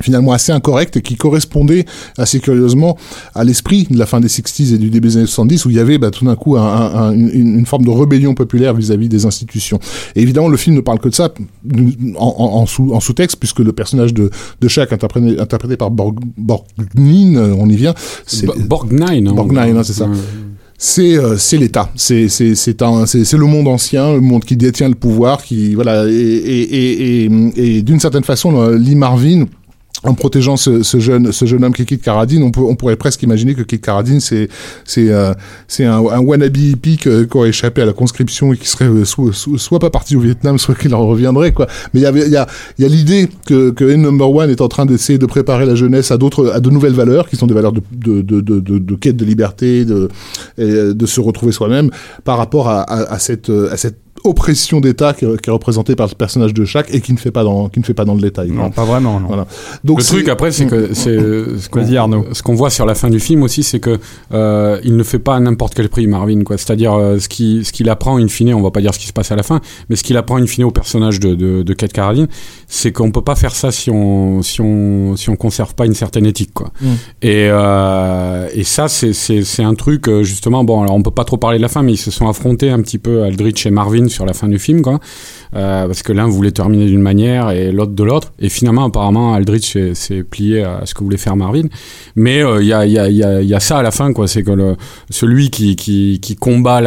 [0.00, 1.84] finalement assez incorrect et qui correspondait
[2.16, 2.96] assez curieusement
[3.34, 5.76] à l'esprit de la fin des 60s et du début des années 70 où il
[5.76, 9.26] y avait bah, tout d'un coup un, une, une, forme de rébellion populaire vis-à-vis des
[9.26, 9.78] institutions.
[10.16, 11.32] Et évidemment, le film ne parle que de ça
[12.16, 17.38] en, en, en sous-texte puisque le personnage de, de Shaq interprété, interprété par Borg, Borgnine,
[17.38, 17.94] on y vient.
[18.66, 19.28] Borgnine.
[19.28, 20.08] Hein, Borgnine, hein, c'est ça
[20.84, 26.06] c'est euh, l'État, c'est le monde ancien, le monde qui détient le pouvoir, qui voilà
[26.08, 29.46] et et et, et d'une certaine façon, Lee Marvin
[30.04, 32.74] en protégeant ce, ce, jeune ce jeune homme qui est Kit Carradine, on, peut, on
[32.74, 34.48] pourrait presque imaginer que Kit Carradine c'est
[34.84, 35.32] c'est euh,
[35.68, 39.04] c'est un, un wannabe hippie qui aurait échappé à la conscription et qui serait euh,
[39.04, 41.66] soit, soit, pas parti au Vietnam, soit qu'il en reviendrait quoi.
[41.94, 42.46] Mais il y avait il y a
[42.78, 45.74] y a l'idée que que N number one est en train d'essayer de préparer la
[45.74, 48.78] jeunesse à d'autres à de nouvelles valeurs qui sont des valeurs de de de de,
[48.78, 50.08] de, quête de liberté, de
[50.58, 51.90] de se retrouver soi-même
[52.24, 56.54] par rapport à, à, cette à cette oppression d'État qui, est représentée par le personnage
[56.54, 58.50] de chaque et qui ne fait pas dans qui ne fait pas dans le détail.
[58.50, 59.20] Non, pas vraiment.
[59.20, 59.26] Non.
[59.26, 59.46] Voilà.
[59.84, 61.84] Donc le truc après c'est que c'est ce qu'on
[62.32, 63.98] ce qu'on voit sur la fin du film aussi c'est que
[64.32, 66.58] euh, il ne fait pas à n'importe quel prix Marvin quoi.
[66.58, 69.06] C'est-à-dire euh, ce qui ce qu'il apprend in fine, on va pas dire ce qui
[69.06, 71.62] se passe à la fin, mais ce qu'il apprend in fine au personnage de de,
[71.62, 72.28] de Kate Caroline,
[72.66, 75.94] c'est qu'on peut pas faire ça si on si on si on conserve pas une
[75.94, 76.72] certaine éthique quoi.
[76.80, 76.86] Mm.
[77.22, 81.10] Et euh, et ça c'est c'est c'est un truc euh, justement bon alors on peut
[81.10, 83.66] pas trop parler de la fin mais ils se sont affrontés un petit peu Aldrich
[83.66, 85.00] et Marvin sur la fin du film, quoi.
[85.54, 88.32] Euh, parce que l'un voulait terminer d'une manière et l'autre de l'autre.
[88.38, 91.64] Et finalement, apparemment, Aldrich s'est plié à ce que voulait faire Marvin.
[92.16, 94.28] Mais il euh, y, a, y, a, y, a, ça à la fin, quoi.
[94.28, 94.76] C'est que le,
[95.10, 96.80] celui qui, qui, qui combat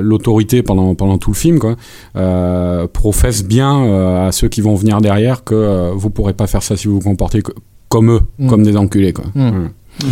[0.00, 1.76] l'autorité la, pendant, pendant tout le film, quoi,
[2.16, 6.76] euh, professe bien à ceux qui vont venir derrière que vous pourrez pas faire ça
[6.76, 7.42] si vous vous comportez
[7.88, 8.48] comme eux, mm.
[8.48, 9.26] comme des enculés, quoi.
[9.34, 9.48] Mm.
[9.48, 10.06] Mm.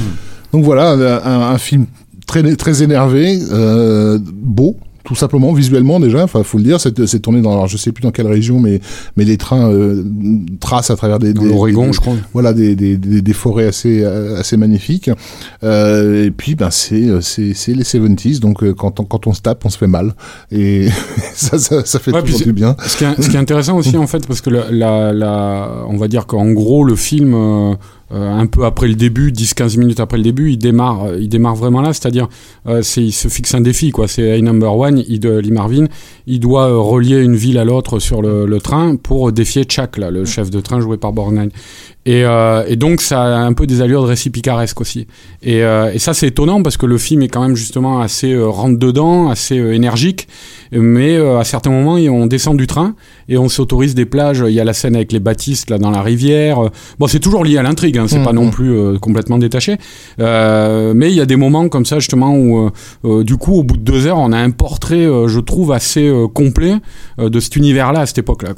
[0.52, 0.90] Donc voilà,
[1.24, 1.86] un, un, film
[2.26, 3.38] très, très énervé,
[4.22, 7.76] beau tout simplement visuellement déjà enfin faut le dire c'est c'est tourné dans alors je
[7.76, 8.80] sais plus dans quelle région mais
[9.16, 10.04] mais les trains euh,
[10.60, 12.14] tracent à travers des, dans l'Oregon je crois.
[12.32, 15.10] voilà des, des, des, forêts assez assez magnifiques.
[15.62, 19.32] Euh, et puis ben c'est c'est c'est les 70s donc euh, quand on, quand on
[19.32, 20.14] se tape on se fait mal.
[20.50, 20.88] Et
[21.34, 22.76] ça, ça, ça fait toujours du bien.
[22.86, 25.96] ce qui est, ce qui est intéressant aussi en fait parce que la, la, on
[25.96, 27.74] va dire qu'en gros le film euh,
[28.12, 31.56] un peu après le début, 10-15 minutes après le début, il démarre, euh, il démarre
[31.56, 32.28] vraiment là, c'est-à-dire
[32.66, 34.08] euh, c'est, il se fixe un défi, quoi.
[34.08, 35.86] C'est A number one, il, Lee Marvin,
[36.26, 40.10] il doit relier une ville à l'autre sur le, le train pour défier Chuck, là,
[40.10, 41.50] le chef de train joué par Borgnine.
[42.04, 45.06] Et, euh, et, donc ça a un peu des allures de récit picaresque aussi.
[45.40, 48.32] Et, euh, et ça c'est étonnant parce que le film est quand même justement assez
[48.32, 50.26] euh, rentre dedans, assez euh, énergique.
[50.72, 52.94] Mais euh, à certains moments on descend du train
[53.28, 54.42] et on s'autorise des plages.
[54.44, 56.58] Il y a la scène avec les baptistes là dans la rivière.
[56.98, 58.50] Bon c'est toujours lié à l'intrigue, hein, c'est mmh, pas non mmh.
[58.50, 59.76] plus complètement détaché.
[60.18, 62.70] mais il y a des moments comme ça justement où
[63.22, 66.76] du coup au bout de deux heures on a un portrait, je trouve assez complet
[67.18, 68.54] de cet univers-là à cette époque-là.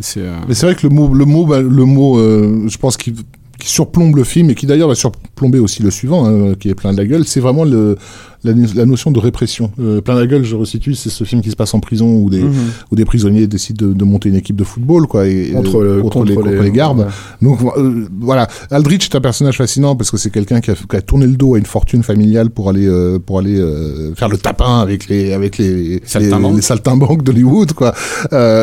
[0.00, 0.22] C'est.
[0.48, 3.14] Mais c'est vrai que le mot, le mot, bah, le mot, je pense qu'il
[3.60, 6.74] qui surplombe le film et qui d'ailleurs va surplomber aussi le suivant, hein, qui est
[6.74, 7.96] plein de la gueule, c'est vraiment le,
[8.44, 9.70] la, la, notion de répression.
[9.78, 12.30] Euh, plein la gueule, je resitue, c'est ce film qui se passe en prison où
[12.30, 12.54] des, mhm.
[12.90, 16.00] où des prisonniers décident de, de, monter une équipe de football, quoi, et, contre, euh,
[16.00, 17.06] contre, les, contre les, gardes.
[17.42, 20.96] Donc euh, voilà, Aldrich est un personnage fascinant parce que c'est quelqu'un qui a, qui
[20.96, 24.28] a, tourné le dos à une fortune familiale pour aller euh, pour aller euh, faire
[24.28, 27.94] le tapin avec les avec les saltimbanques, les, saltimbanques d'Hollywood, quoi.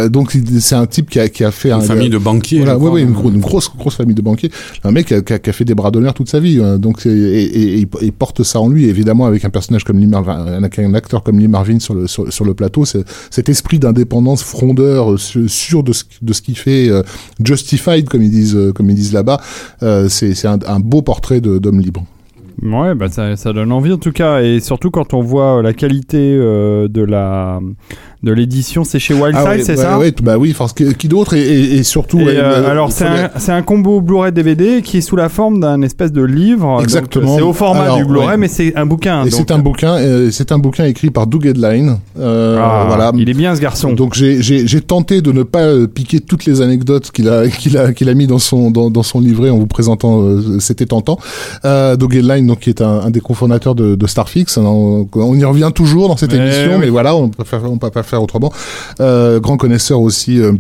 [0.10, 2.60] donc c'est un type qui a qui a fait une un, famille de banquiers.
[2.60, 4.52] Voilà, ouais, ouais, une, une, grosse grosse famille de banquiers.
[4.84, 6.60] Un mec qui a, qui a, fait des bras d'honneur toute sa vie.
[6.62, 6.80] Hein.
[6.80, 9.67] donc et, et, et, il porte ça en lui, évidemment, avec un personnage
[10.30, 15.18] un, acteur comme Lee Marvin sur le sur, le plateau, cet esprit d'indépendance frondeur, euh,
[15.18, 17.04] sûr de ce, de ce qu'il fait, euh,
[17.44, 19.42] justified comme ils disent euh, comme disent là-bas,
[20.10, 22.06] c'est un, un beau portrait d'homme libre.
[22.64, 25.74] Ouais, bah ça, ça, donne envie en tout cas, et surtout quand on voit la
[25.74, 27.60] qualité de la
[28.24, 30.00] de l'édition, c'est chez Wildside, ah c'est ça?
[30.00, 32.20] ouais, Bah oui, parce que qui d'autre et, et, surtout.
[32.20, 36.12] Euh, alors c'est un, un, combo Blu-ray DVD qui est sous la forme d'un espèce
[36.12, 36.80] de livre.
[36.82, 37.38] Exactement.
[37.38, 39.24] C'est au format du Blu-ray, mais c'est un bouquin.
[39.26, 42.00] Et c'est un bouquin, euh, c'est un bouquin écrit par Doug Headline.
[42.20, 43.12] Euh, ah, voilà.
[43.16, 43.94] Il est bien ce garçon.
[43.94, 47.94] Donc j'ai tenté de ne pas euh, piquer toutes les anecdotes qu'il a qu'il a
[47.94, 50.22] qu'il a mis dans son dans, dans, son livret en vous présentant.
[50.24, 51.20] Euh, C'était tentant.
[51.66, 54.58] Euh, Doug Headline, donc qui est un, un des cofondateurs de, de Starfix.
[54.58, 57.30] On, on, y revient toujours dans cette émission, mais voilà, on
[57.64, 58.52] on peut pas faire autrement.
[59.00, 60.54] Euh, grand connaisseur aussi euh,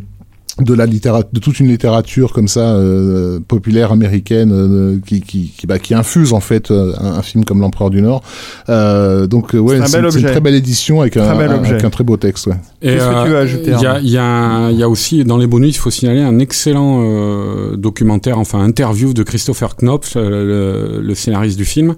[0.59, 5.53] de la littérature, de toute une littérature comme ça euh, populaire américaine euh, qui qui
[5.55, 8.23] qui, bah, qui infuse en fait euh, un, un, film comme l'Empereur du Nord.
[8.69, 12.17] Euh, donc ouais, c'est une très belle édition avec, un, un, avec un, très beau
[12.17, 12.47] texte.
[12.47, 12.55] Ouais.
[12.81, 15.23] Qu'est-ce que tu veux ajouter Il y a il y a il y a aussi
[15.23, 21.01] dans les bonus il faut signaler un excellent documentaire enfin interview de Christopher Knopf le,
[21.01, 21.95] le, scénariste du film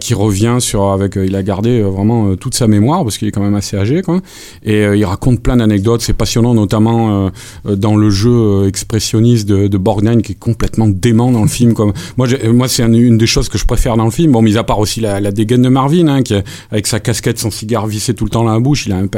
[0.00, 3.42] qui revient sur avec il a gardé vraiment toute sa mémoire parce qu'il est quand
[3.42, 4.20] même assez âgé quoi
[4.64, 7.30] et il raconte plein d'anecdotes c'est passionnant notamment
[7.78, 11.74] dans le jeu expressionniste de, de Borgnine qui est complètement dément dans le film.
[11.74, 14.32] Comme moi, moi c'est une des choses que je préfère dans le film.
[14.32, 16.34] Bon, mis à part aussi la, la dégaine de Marvin, hein, qui
[16.70, 19.08] avec sa casquette, son cigare vissé tout le temps dans la bouche, il a un,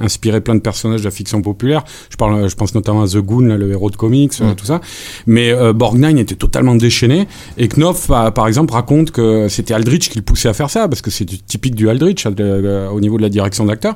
[0.00, 1.84] inspiré plein de personnages de la fiction populaire.
[2.10, 4.54] Je parle, je pense notamment à The Goon, le héros de comics, mm.
[4.56, 4.80] tout ça.
[5.26, 7.26] Mais euh, Borgnine était totalement déchaîné
[7.58, 11.02] et Knopf, par exemple, raconte que c'était Aldrich qui le poussait à faire ça parce
[11.02, 13.94] que c'est typique du Aldrich euh, au niveau de la direction d'acteur.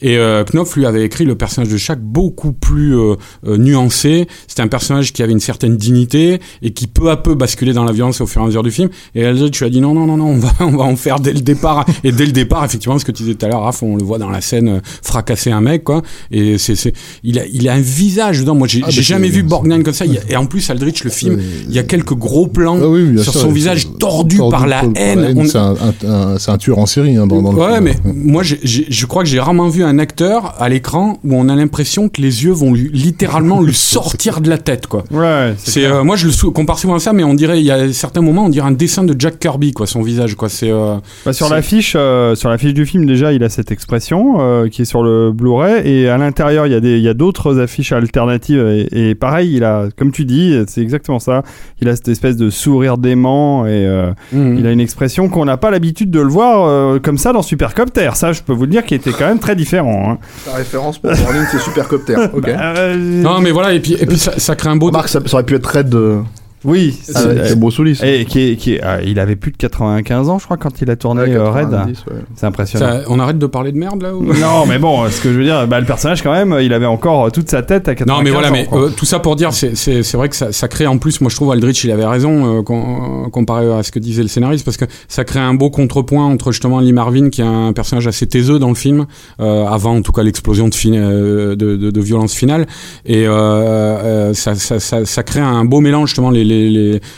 [0.00, 3.16] Et euh, Knopf lui avait écrit le personnage de Shaq beaucoup plus euh,
[3.46, 4.26] euh, nuancé.
[4.46, 7.84] C'était un personnage qui avait une certaine dignité et qui peu à peu basculait dans
[7.84, 8.88] la violence au fur et à mesure du film.
[9.14, 11.20] Et Aldrich lui a dit non non non non on va on va en faire
[11.20, 11.84] dès le départ.
[12.04, 14.04] et dès le départ effectivement ce que tu disais tout à l'heure Raph on le
[14.04, 16.02] voit dans la scène fracasser un mec quoi.
[16.30, 16.92] Et c'est c'est
[17.22, 18.54] il a il a un visage dedans.
[18.54, 20.04] Moi j'ai ah, jamais vu Borgnine comme ça.
[20.28, 23.50] et en plus Aldrich le film il y a quelques gros plans ah sur son
[23.50, 25.46] visage tordu, par la haine.
[25.46, 25.74] C'est un,
[26.06, 29.40] un, un, tueur en série hein, dans, dans ouais, mais moi je crois que j'ai
[29.40, 32.90] rarement vu un acteur à l'écran où on a l'impression que les yeux vont lui,
[32.92, 35.04] littéralement lui sortir de la tête, quoi.
[35.10, 35.54] Ouais.
[35.58, 37.92] C'est euh, moi je le compare souvent à ça, mais on dirait il y a
[37.92, 40.48] certains moments on dirait un dessin de Jack Kirby, quoi, son visage, quoi.
[40.48, 44.64] C'est euh, bah, sur l'affiche, euh, sur l'affiche du film déjà, il a cette expression
[44.70, 47.14] qui est sur le Blu-ray et à l'intérieur il y a des, il y a
[47.14, 51.42] d'autres affiches alternatives et, pareil, il a, comme tu dis, c'est exactement ça.
[51.80, 53.86] Il a cette espèce de sourire dément et
[54.32, 54.56] mmh.
[54.58, 58.10] il a une expression qu'on n'a pas l'habitude de le voir comme ça dans Supercopter.
[58.14, 60.10] Ça, je peux vous le dire, qui était quand même très différent.
[60.10, 60.18] Hein.
[60.46, 62.16] La référence pour Warning, c'est Supercopter.
[62.32, 62.42] Ok.
[62.42, 62.58] Bah,
[62.96, 64.90] non, mais voilà, et puis, et puis ça, ça crée un beau.
[64.90, 66.20] Marc, ça, ça, aurait pu être Red de.
[66.64, 68.00] Oui, c'est beau Soulis.
[68.02, 70.90] Et qui est, qui ah, il avait plus de 95 ans, je crois, quand il
[70.90, 71.96] a tourné euh, Red.
[72.34, 73.00] C'est impressionnant.
[73.08, 74.24] on arrête de parler de merde là ou...
[74.40, 76.86] Non, mais bon, ce que je veux dire, bah, le personnage quand même, il avait
[76.86, 78.16] encore toute sa tête à 95 ans.
[78.16, 80.86] Non, mais voilà, mais euh, tout ça pour dire, c'est vrai que ça, ça, crée
[80.86, 84.22] en plus, moi je trouve Aldrich, il avait raison euh, comparé à ce que disait
[84.22, 87.46] le scénariste, parce que ça crée un beau contrepoint entre justement Lee Marvin, qui est
[87.46, 89.06] un personnage assez taiseux dans le film,
[89.38, 92.66] avant en tout cas l'explosion de, de, de, de, violence finale,
[93.04, 96.53] et ça, ça, ça, ça, crée un beau mélange justement les, les,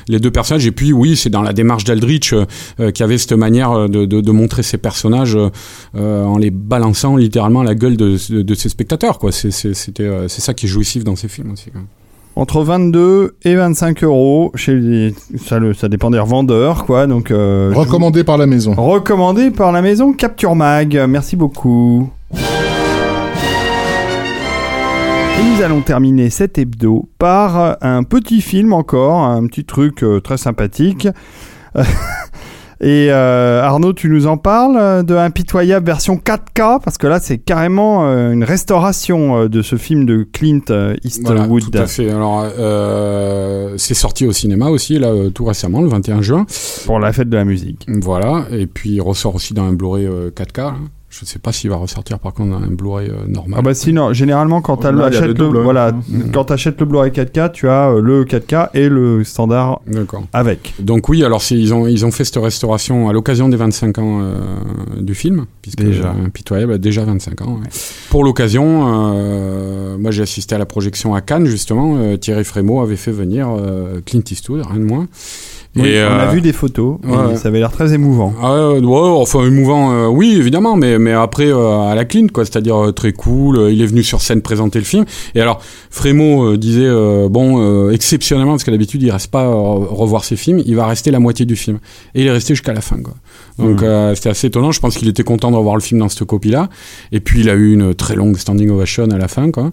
[0.09, 0.67] les deux personnages.
[0.67, 2.45] Et puis oui, c'est dans la démarche d'Aldrich euh,
[2.81, 5.39] euh, qui avait cette manière euh, de, de, de montrer ses personnages
[5.95, 9.19] en les balançant littéralement à la gueule de, de, ses spectateurs.
[9.19, 9.33] Quoi.
[9.33, 11.71] C'est, c'est, c'était, c'est ça qui est jouissif dans ces films aussi.
[12.35, 15.15] Entre 22 et 25 euros chez les...
[15.39, 19.81] ça, le, ça dépend des revendeurs quoi donc recommandé par la maison recommandé par la
[19.81, 22.11] maison Capture Mag merci beaucoup
[25.57, 30.37] nous allons terminer cet hebdo par un petit film encore, un petit truc euh, très
[30.37, 31.09] sympathique.
[32.83, 37.21] Et euh, Arnaud, tu nous en parles euh, de Impitoyable version 4K parce que là
[37.21, 40.61] c'est carrément une restauration de ce film de Clint
[41.03, 41.37] Eastwood.
[41.37, 42.11] Voilà, tout à fait.
[42.11, 42.45] Alors
[43.79, 46.47] c'est sorti au cinéma aussi là tout récemment le 21 juin
[46.85, 47.87] pour la fête de la musique.
[47.89, 50.75] Voilà et puis il ressort aussi dans un Blu-ray 4K.
[51.17, 53.59] Je ne sais pas s'il va ressortir par contre un Blu-ray euh, normal.
[53.59, 56.03] Ah bah sinon, généralement quand tu achètes le, voilà, hein.
[56.31, 59.81] quand achètes le Blu-ray 4K, tu as euh, le 4K et le standard
[60.35, 60.75] avec.
[60.79, 64.21] Donc oui, alors ils ont ils ont fait cette restauration à l'occasion des 25 ans
[64.21, 64.35] euh,
[65.01, 67.61] du film, puisque déjà Impitoyable a déjà 25 ans.
[68.11, 72.17] Pour l'occasion, moi j'ai assisté à la projection à Cannes justement.
[72.19, 73.49] Thierry Frémaux avait fait venir
[74.05, 75.07] Clint Eastwood, rien de moins
[75.77, 76.99] on a euh, vu des photos,
[77.37, 78.33] ça avait l'air très émouvant.
[78.43, 82.45] Ah, ouais, enfin émouvant, euh, oui évidemment, mais mais après euh, à la clean quoi,
[82.45, 83.71] c'est-à-dire très cool.
[83.71, 85.05] il est venu sur scène présenter le film.
[85.35, 85.61] Et alors
[85.91, 86.89] Frémo disait
[87.29, 91.19] bon exceptionnellement parce qu'à l'habitude il reste pas revoir ses films, il va rester la
[91.19, 91.79] moitié du film.
[92.15, 93.15] Et il est resté jusqu'à la fin quoi.
[93.59, 94.15] Donc mmh.
[94.15, 94.73] c'était assez étonnant.
[94.73, 96.69] Je pense qu'il était content de revoir le film dans cette copie là.
[97.13, 99.73] Et puis il a eu une très longue standing ovation à la fin quoi.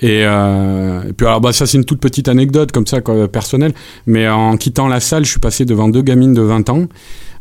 [0.00, 3.26] Et, euh, et, puis alors bah ça c'est une toute petite anecdote comme ça quoi,
[3.26, 3.74] personnelle,
[4.06, 6.86] mais en quittant la salle, je suis passé devant deux gamines de 20 ans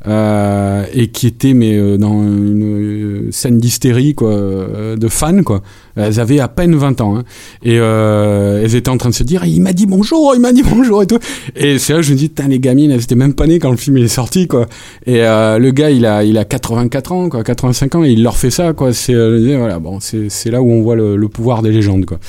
[0.05, 5.61] euh, et qui étaient mais euh, dans une scène d'hystérie quoi, euh, de fans quoi.
[5.95, 7.23] Elles avaient à peine 20 ans hein.
[7.63, 10.51] et euh, elles étaient en train de se dire il m'a dit bonjour, il m'a
[10.51, 11.19] dit bonjour et tout.
[11.55, 13.71] Et c'est là que je me dis les gamines elles étaient même pas nées quand
[13.71, 14.67] le film est sorti quoi.
[15.05, 18.23] Et euh, le gars il a il a 84 ans quoi, 85 ans et il
[18.23, 18.93] leur fait ça quoi.
[18.93, 19.13] C'est
[19.57, 22.19] voilà bon c'est là où on voit le, le pouvoir des légendes quoi.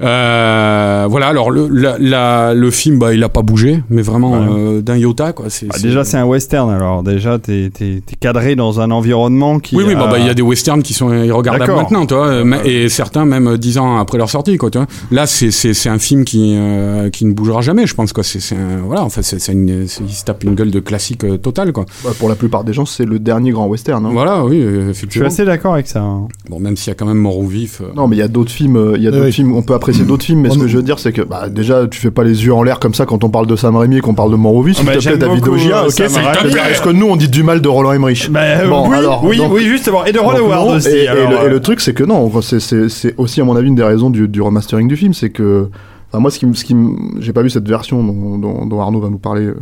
[0.00, 4.80] Euh, voilà, alors le, la, le film, bah, il a pas bougé, mais vraiment euh,
[4.82, 5.32] d'un iota.
[5.32, 5.46] Quoi.
[5.48, 9.76] C'est, bah, Déjà, c'est un western, alors déjà, t'es, es, cadré dans un environnement qui.
[9.76, 12.88] Oui, oui, bah, bah, il y a des westerns qui sont irregardables maintenant, toi, et
[12.88, 14.86] certains même dix ans après leur sortie, quoi, tu vois.
[15.10, 18.24] Là, c'est, c'est, c'est un film qui, euh, qui ne bougera jamais, je pense, quoi.
[18.24, 21.24] C'est, c'est voilà, en fait, c'est, c'est une, il se tape une gueule de classique
[21.24, 21.86] euh, total, quoi.
[22.04, 24.04] Bah, pour la plupart des gens, c'est le dernier grand western.
[24.04, 24.10] Hein.
[24.12, 25.26] Voilà, oui, effectivement.
[25.26, 26.02] Je suis assez d'accord avec ça.
[26.02, 26.28] Hein.
[26.50, 27.80] Bon, même s'il y a quand même Mort ou Vif.
[27.94, 30.04] Non, mais il y a d'autres films, il y a d'autres films, on peut apprécier
[30.04, 32.24] d'autres films, mais ce que je veux dire, c'est que bah, déjà, tu fais pas
[32.24, 34.30] les yeux en l'air comme ça quand on parle de Sam Raimi et qu'on parle
[34.30, 34.76] de Morovis.
[34.80, 36.00] Ah bah, S'il te plaît, j'aime David Ogia, euh, ok.
[36.00, 38.30] Est-ce que nous, on dit du mal de Roland Emmerich?
[38.30, 40.04] Bah, euh, Bon, oui, alors, oui, donc- oui, justement.
[40.04, 40.88] Et de Ron donc Howard aussi.
[40.88, 41.08] Et, le, et
[41.44, 44.28] euh, le truc, c'est que non, c'est- aussi, à mon avis, une des raisons du,
[44.28, 45.68] du remastering du film, c'est que.
[46.12, 46.74] Enfin, moi, ce qui, me- ce qui,
[47.20, 49.56] j'ai pas vu cette version dont, dont, dont Arnaud va nous parler euh,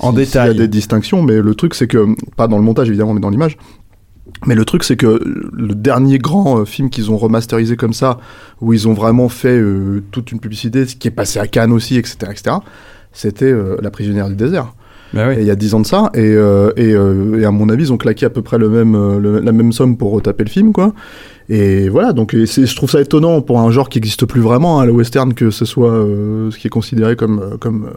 [0.00, 0.48] En si- détail.
[0.50, 3.14] S'il y a des distinctions, mais le truc, c'est que pas dans le montage évidemment,
[3.14, 3.56] mais dans l'image.
[4.46, 5.20] Mais le truc, c'est que
[5.52, 8.18] le dernier grand euh, film qu'ils ont remasterisé comme ça,
[8.60, 11.72] où ils ont vraiment fait euh, toute une publicité, ce qui est passé à Cannes
[11.72, 12.56] aussi, etc., etc.,
[13.12, 14.74] c'était euh, La prisonnière du désert.
[15.14, 15.36] bah oui.
[15.36, 16.32] Et il y a 10 ans de ça, et,
[16.76, 19.52] et, et à mon avis, ils ont claqué à peu près le même, le- la
[19.52, 20.92] même somme pour retaper le film, quoi.
[21.48, 24.80] Et voilà, donc et je trouve ça étonnant pour un genre qui n'existe plus vraiment,
[24.80, 25.92] hein, le western, que ce soit
[26.50, 27.56] ce qui est considéré comme.
[27.60, 27.88] comme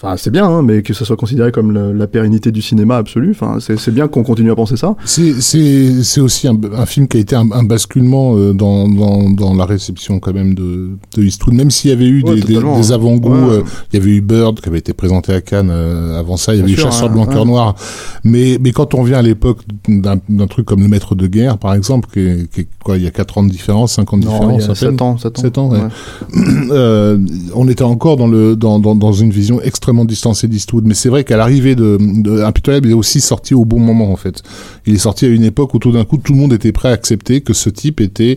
[0.00, 2.98] Enfin, c'est bien, hein, mais que ce soit considéré comme le- la pérennité du cinéma
[2.98, 3.30] absolu.
[3.32, 4.94] Enfin, c'est bien qu'on continue à penser ça.
[5.04, 9.54] C'est aussi un, un film qui a été un, un basculement euh, dans, dans dans
[9.54, 12.92] la réception quand même de de Eastwood même s'il y avait eu Ouais, des, des
[12.92, 13.54] avant-goûts Ouais.
[13.56, 16.54] euh, il y avait eu Bird qui avait été présenté à Cannes euh, avant ça
[16.54, 17.46] il y Bien avait eu sûr, Chasseur ouais, blanc cœur ouais.
[17.48, 17.74] noir
[18.24, 19.58] mais mais quand on vient à l'époque
[19.88, 23.02] d'un truc comme Le Maître de guerre par exemple qui est, qui est quoi il
[23.04, 24.74] y a 4 ans de différence 5 ans de Non, différence il y a à
[24.74, 24.90] peine.
[24.92, 25.70] 7 ans, 7 ans.
[26.70, 27.18] Euh,
[27.54, 31.08] on était encore dans le dans, dans, dans une vision extrêmement distancée d'Eastwood mais c'est
[31.08, 34.42] vrai qu'à l'arrivée de, de Impitoyable il est aussi sorti au bon moment en fait
[34.86, 36.88] il est sorti à une époque où tout d'un coup tout le monde était prêt
[36.88, 38.36] à accepter que ce type était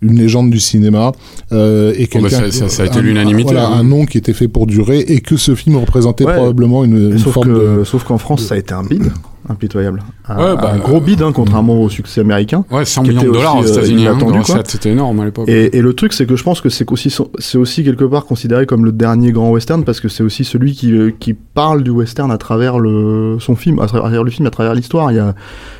[0.00, 1.10] une légende du cinéma
[1.52, 3.78] euh, et Bon, bah, quelqu'un ça- ça- ça a été un- l'unanimité, voilà, hein.
[3.80, 6.34] un nom qui était fait pour durer et que ce film représentait Ouais.
[6.34, 9.10] probablement une, Sauf forme que- de sauf qu'en France, ça a été un bid
[9.48, 10.02] impitoyable.
[10.28, 12.64] Un, Ouais, bah, un gros bid, hein, contrairement au succès américain.
[12.70, 14.18] Ouais, 100 qui millions de dollars aux euh, États-Unis, hein,
[14.64, 15.48] c'était énorme à l'époque.
[15.48, 18.24] Et, et le truc, c'est que je pense que c'est aussi, c'est aussi quelque part
[18.24, 21.82] considéré comme le dernier grand western parce que c'est aussi celui qui, euh, qui parle
[21.82, 25.10] du western à travers le, son film, à travers le film, à travers l'histoire.
[25.12, 25.34] Il y a,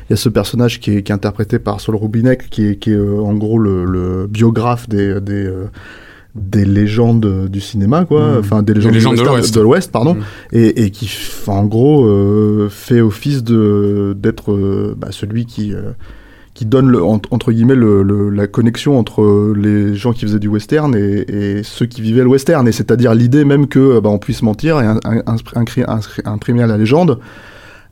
[0.09, 2.75] il y a ce personnage qui est, qui est interprété par Saul Rubinek, qui est,
[2.77, 5.49] qui est euh, en gros le, le biographe des, des,
[6.39, 8.37] des légendes du cinéma, quoi.
[8.39, 9.91] Enfin, des légendes, légendes du de l'Ouest.
[9.91, 10.15] pardon.
[10.15, 10.23] Mm.
[10.53, 11.09] Et, et qui,
[11.47, 15.91] en gros, euh, fait office de d'être euh, bah, celui qui euh,
[16.55, 20.39] qui donne le, en- entre guillemets le, le- la connexion entre les gens qui faisaient
[20.39, 24.09] du western et, et ceux qui vivaient le western, et c'est-à-dire l'idée même que bah,
[24.09, 24.85] on puisse mentir et
[26.25, 27.19] imprimer à la légende,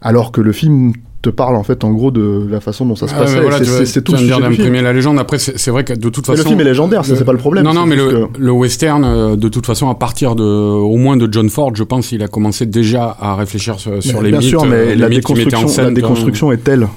[0.02, 3.08] alors que le film te parle en fait en gros de la façon dont ça
[3.08, 3.41] se Ah, mais passait.
[3.41, 5.17] voilà, C'est- tout le sujet d'imprimer la légende.
[5.19, 6.49] Après, c'est vrai que de toute Mais façon.
[6.49, 7.63] le film est légendaire, ça c'est pas le problème.
[7.65, 10.95] Non, non, mais le, que- le western, euh, de toute façon, à partir de, au
[10.97, 14.39] moins de John Ford, je pense, il a commencé déjà à réfléchir sur, les Bien
[14.39, 15.86] mythes, sûr, euh, mais les la mettait en déconstruction, scène.
[15.86, 16.88] la déconstruction est telle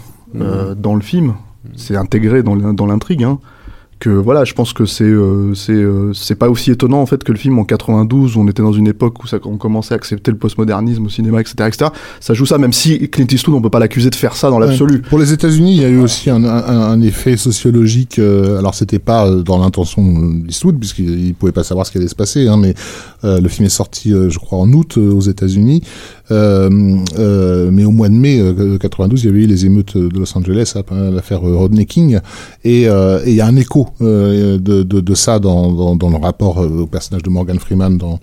[0.40, 1.35] euh, dans le film,
[1.76, 3.38] c'est intégré dans dans l'intrigue, hein,
[4.01, 7.23] que voilà, je pense que c'est euh, c'est euh, c'est pas aussi étonnant en fait
[7.23, 9.95] que le film en 92, où on était dans une époque où ça, on commençait
[9.95, 11.91] à accepter le postmodernisme au cinéma, etc., etc.
[12.19, 14.59] Ça joue ça, même si Clint Eastwood, on peut pas l'accuser de faire ça dans
[14.59, 15.03] l'absolu.
[15.03, 18.19] Pour les États-Unis, il y a eu aussi un, un, un effet sociologique.
[18.19, 21.99] euh, alors, c'était pas euh, dans l'intention d'Eastwood, puisqu'il il pouvait pas savoir ce qui
[21.99, 22.49] allait se passer.
[22.49, 22.75] Hein, mais
[23.25, 25.83] euh, le film est sorti, euh, je crois, en août euh, aux États-Unis.
[26.31, 26.71] Euh,
[27.19, 30.19] euh, mais au mois de mai euh, 92, il y avait eu les émeutes de
[30.19, 32.21] Los Angeles, hein, l'affaire euh, Rodney King,
[32.67, 36.11] euh, et il y a un écho euh, de, de, de ça dans, dans, dans
[36.11, 38.18] le rapport euh, au personnage de Morgan Freeman dans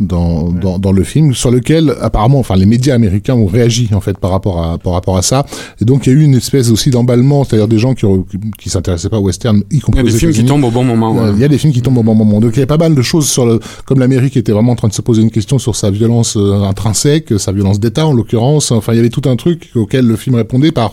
[0.00, 4.00] dans, dans, dans le film, sur lequel apparemment, enfin, les médias américains ont réagi en
[4.00, 5.44] fait par rapport à par rapport à ça.
[5.80, 8.06] Et donc il y a eu une espèce aussi d'emballement, c'est-à-dire des gens qui
[8.58, 10.70] qui, s'intéressaient pas au western, y Il y compris a des films qui tombent au
[10.70, 11.12] bon moment.
[11.12, 11.30] Ouais.
[11.34, 12.40] Il y a des films qui tombent au bon moment.
[12.40, 14.76] Donc il y a pas mal de choses sur le, comme l'Amérique était vraiment en
[14.76, 18.12] train de se poser une question sur sa violence euh, intrinsèque, sa violence d'État en
[18.12, 18.70] l'occurrence.
[18.70, 20.92] Enfin, il y avait tout un truc auquel le film répondait par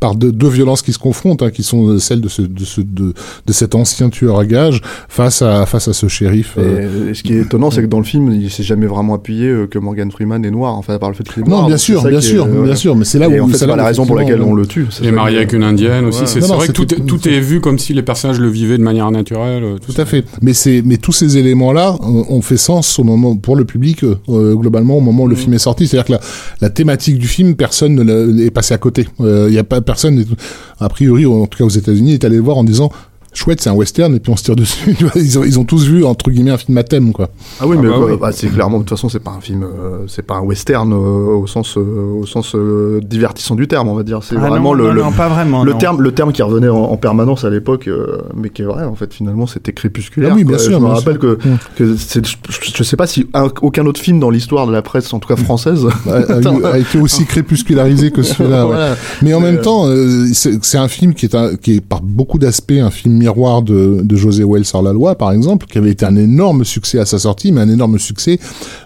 [0.00, 2.80] par deux, deux violences qui se confrontent, hein, qui sont celles de ce de ce
[2.82, 3.14] de,
[3.46, 6.54] de cet ancien tueur à gages face à face à ce shérif.
[6.58, 8.86] euh, Et, et ce qui est étonnant, c'est que dans le film, il s'est jamais
[8.86, 11.62] vraiment appuyé euh, que Morgan Freeman est noir, enfin, par le fait qu'il est noir.
[11.62, 13.48] non, bien sûr, bien est, sûr, euh, bien sûr, mais c'est là et où en
[13.48, 14.86] fait, c'est la raison pour laquelle on le tue.
[14.90, 16.22] c'est Il est marié qui- avec une indienne aussi.
[16.26, 18.82] C'est vrai que tout, est- tout est vu comme si les personnages le vivaient de
[18.82, 19.62] manière naturelle.
[19.64, 20.24] euh, Tout Tout à fait.
[20.42, 24.04] Mais c'est, mais tous ces éléments-là euh, ont fait sens au moment pour le public
[24.04, 25.86] euh, globalement au moment où le film est sorti.
[25.86, 26.20] C'est-à-dire que la,
[26.60, 29.06] la thématique du film, personne ne l'a- est passé à côté.
[29.20, 30.24] Il y a pas personne,
[30.80, 32.90] a priori, en tout cas aux États-Unis, est allé le voir en disant.
[33.34, 34.96] Chouette, c'est un western et puis on se tire dessus.
[35.16, 37.28] Ils, ont, ils ont tous vu entre guillemets un film à thème quoi.
[37.60, 38.18] Ah oui, Ah mais bah quoi, oui.
[38.20, 40.92] bah, c'est clairement, de toute façon, c'est pas un film, euh, c'est pas un western
[40.92, 44.20] euh, au sens, euh, au sens euh, divertissant du terme, on va dire.
[44.22, 45.64] C'est Ah vraiment non, le, non, le, non, pas vraiment.
[45.64, 45.78] le non.
[45.78, 48.84] terme, le terme qui revenait en, en permanence à l'époque, euh, mais qui est vrai,
[48.84, 50.30] en fait, finalement, c'était crépusculaire.
[50.32, 50.64] Ah oui, bien quoi.
[50.64, 51.38] sûr, Je me rappelle que,
[51.76, 52.36] que c'est, je,
[52.74, 55.28] je sais pas si un- aucun autre film dans l'histoire de la presse, en tout
[55.28, 58.66] cas française, a, a eu- a été aussi crépuscularisé que celui-là.
[58.66, 58.74] ouais.
[58.74, 58.96] Voilà.
[59.22, 61.80] Mais en même euh, temps, euh, c'est c'est un film qui est, un, qui est
[61.80, 65.66] par beaucoup d'aspects un film miroir de, de José Wells sur la loi, par exemple,
[65.66, 68.38] qui avait été un énorme succès à sa sortie, mais un énorme succès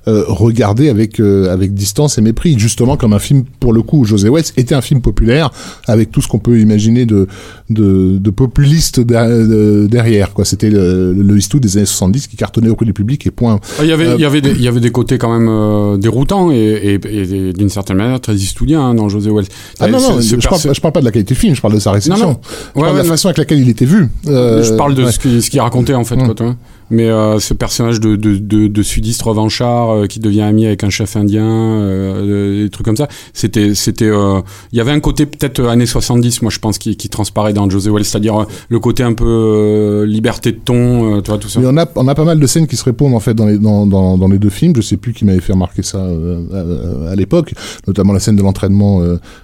[0.06, 4.04] euh, regardé avec euh, avec distance et mépris, justement comme un film pour le coup.
[4.04, 5.50] José Wells était un film populaire
[5.86, 7.26] avec tout ce qu'on peut imaginer de
[7.70, 10.32] de, de populiste derrière.
[10.32, 13.60] Quoi, c'était le, le Eastwood des années 70 qui cartonnait auprès du public et point.
[13.78, 15.98] Ah, il y avait il y avait des, il y avait des côtés quand même
[16.00, 19.48] déroutants et, et, et d'une certaine manière très Eastwoodien hein, dans José Wells.
[19.80, 21.74] Ah non non, je parle, je parle pas de la qualité du film, je parle
[21.74, 22.24] de sa réception.
[22.24, 22.40] Non, non.
[22.76, 24.08] Je parle de la façon avec laquelle il était vu.
[24.28, 25.18] Euh, je parle de ce
[25.50, 26.16] qu'il racontait en fait.
[26.16, 26.56] Quoi, toi
[26.90, 30.84] mais euh, ce personnage de, de, de, de sudiste revanchard euh, qui devient ami avec
[30.84, 34.40] un chef indien, euh, des trucs comme ça, c'était, c'était, euh,
[34.72, 37.68] il y avait un côté peut-être années 70, moi je pense, qui, qui transparaît dans
[37.68, 41.60] José Wells, c'est-à-dire le côté un peu liberté de ton, tu vois tout ça.
[41.60, 43.46] Mais on a, on a pas mal de scènes qui se répondent en fait dans
[43.46, 44.74] les, dans, dans, dans les deux films.
[44.76, 47.54] Je sais plus qui m'avait fait remarquer ça à, à l'époque,
[47.86, 49.02] notamment la scène de l'entraînement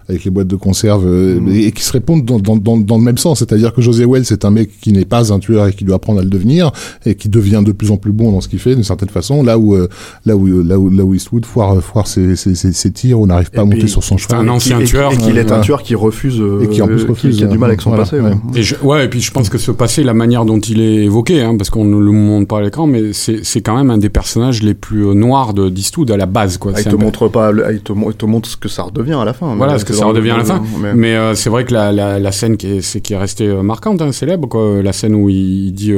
[0.09, 1.49] avec les boîtes de conserve, mm.
[1.55, 4.25] et, qui se répondent dans, dans, dans, dans le même sens, c'est-à-dire que José Wells
[4.25, 6.73] c'est un mec qui n'est pas un tueur et qui doit apprendre à le devenir
[7.05, 9.43] et qui devient de plus en plus bon dans ce qu'il fait d'une certaine façon
[9.43, 9.89] là où euh,
[10.25, 13.51] là où là où là où Eastwood foire foire ses, ses, ses, tirs on n'arrive
[13.51, 15.95] pas à monter sur son cheval un ancien tueur et qu'il est un tueur qui
[15.95, 18.33] refuse et qui en plus refuse qui a du mal avec son passé ouais.
[18.55, 21.05] Et, je, ouais et puis je pense que ce passé la manière dont il est
[21.05, 23.91] évoqué hein, parce qu'on ne le montre pas à l'écran mais c'est c'est quand même
[23.91, 26.73] un des personnages les plus euh, noirs de d'Eastwood à la base quoi.
[26.75, 29.25] Ah, il te montre pas il te, il te montre ce que ça redevient à
[29.25, 30.63] la fin voilà ce que ça redevient à la fin.
[30.95, 33.49] mais euh, c'est vrai que la, la, la scène qui est c'est qui est restée
[33.63, 34.83] marquante hein, célèbre quoi.
[34.83, 35.93] La scène où il dit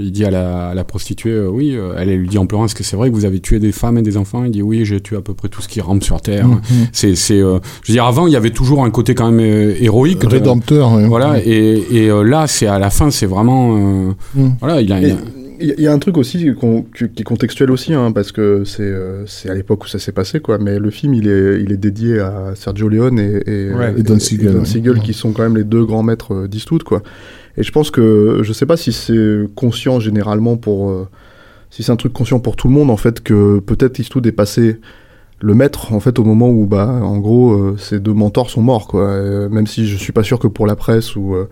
[0.00, 2.64] il dit à la, à la prostituée euh, oui, euh, elle, lui dit en pleurant,
[2.64, 4.44] est-ce que c'est vrai que vous avez tué des femmes et des enfants?
[4.44, 6.46] Il dit oui, j'ai tué à peu près tout ce qui rampe sur terre.
[6.46, 6.88] Mm-hmm.
[6.92, 9.74] C'est, c'est, euh, je veux dire, avant il y avait toujours un côté quand même
[9.80, 10.98] héroïque, rédempteur.
[11.08, 13.76] Voilà, et, et là c'est à la fin, c'est vraiment,
[14.34, 14.52] mm.
[14.60, 15.00] voilà, il a.
[15.00, 18.92] il y a un truc aussi qui est contextuel aussi, hein, parce que c'est
[19.26, 20.58] c'est à l'époque où ça s'est passé, quoi.
[20.58, 25.00] Mais le film, il est il est dédié à Sergio Leone et, et, Don Siegel,
[25.00, 27.02] qui sont quand même les deux grands maîtres d'Eastwood, quoi.
[27.56, 31.08] Et je pense que je sais pas si c'est conscient généralement pour
[31.72, 34.32] si c'est un truc conscient pour tout le monde, en fait, que peut-être Eastwood est
[34.32, 34.78] passé
[35.40, 38.60] le maître, en fait, au moment où, bah, en gros, euh, ces deux mentors sont
[38.60, 39.08] morts, quoi.
[39.08, 41.48] Euh, même si je suis pas sûr que pour la presse ou euh,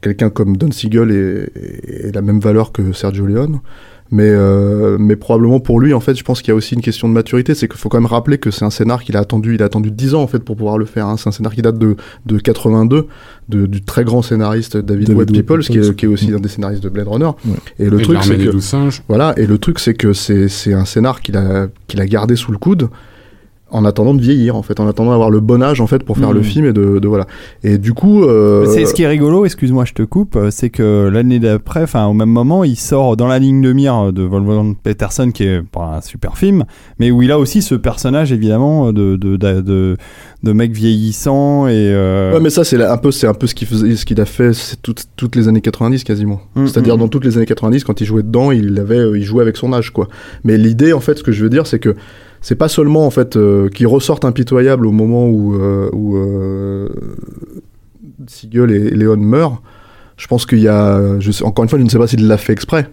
[0.00, 3.60] quelqu'un comme Don Siegel ait, ait, la même valeur que Sergio Leone.
[4.10, 6.80] Mais, euh, mais probablement pour lui, en fait, je pense qu'il y a aussi une
[6.80, 7.54] question de maturité.
[7.54, 9.66] C'est qu'il faut quand même rappeler que c'est un scénar qu'il a attendu, il a
[9.66, 11.06] attendu 10 ans, en fait, pour pouvoir le faire.
[11.06, 11.16] Hein.
[11.18, 13.06] C'est un scénar qui date de, de 82,
[13.50, 16.48] de, du très grand scénariste David, David Peoples, qui, est, qui est aussi un des
[16.48, 17.30] scénaristes de Blade Runner.
[17.78, 18.50] Et le truc, c'est que,
[19.08, 22.34] voilà, et le truc, c'est que c'est, c'est un scénar qu'il a, qu'il a gardé
[22.34, 22.88] sous le coude
[23.70, 26.16] en attendant de vieillir en fait en attendant d'avoir le bon âge en fait pour
[26.16, 26.44] faire le mmh.
[26.44, 27.26] film et de, de, voilà
[27.62, 28.66] et du coup euh...
[28.66, 32.06] c'est ce qui est rigolo excuse-moi je te coupe euh, c'est que l'année d'après enfin
[32.06, 35.62] au même moment il sort dans la ligne de mire de Wolfgang Peterson qui est
[35.62, 36.64] pas un super film
[36.98, 39.96] mais où il a aussi ce personnage évidemment de de de,
[40.42, 42.32] de, mec vieillissant et euh...
[42.32, 44.24] ouais mais ça c'est un peu c'est un peu ce qu'il faisait ce qu'il a
[44.24, 44.52] fait
[44.82, 47.00] toutes toutes les années 90 quasiment mmh, c'est-à-dire mmh.
[47.00, 49.58] dans toutes les années 90 quand il jouait dedans il avait euh, il jouait avec
[49.58, 50.08] son âge quoi
[50.44, 51.94] mais l'idée en fait ce que je veux dire c'est que
[52.48, 56.88] c'est pas seulement en fait euh, qu'il ressorte impitoyable au moment où, euh, où euh,
[58.26, 59.60] Siegel et Léon meurent.
[60.16, 62.26] Je pense qu'il y a, je sais, encore une fois, je ne sais pas s'il
[62.26, 62.88] l'a fait exprès,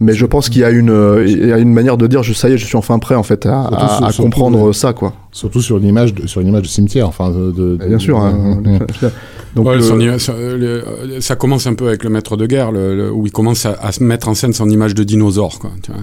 [0.00, 2.32] mais je pense qu'il y a une, il y a une manière de dire, je,
[2.32, 5.12] ça y est, je suis enfin prêt en fait à, à, à comprendre ça, quoi.
[5.30, 7.52] Surtout sur une image de, sur une image de cimetière, enfin de.
[7.52, 8.18] de, de bien sûr.
[8.18, 8.60] Hein,
[9.58, 10.18] Donc ouais, le...
[10.18, 13.66] ça, le, ça, commence un peu avec le maître de guerre, le, où il commence
[13.66, 15.72] à, à, se mettre en scène son image de dinosaure, quoi.
[15.82, 16.02] Tu vois.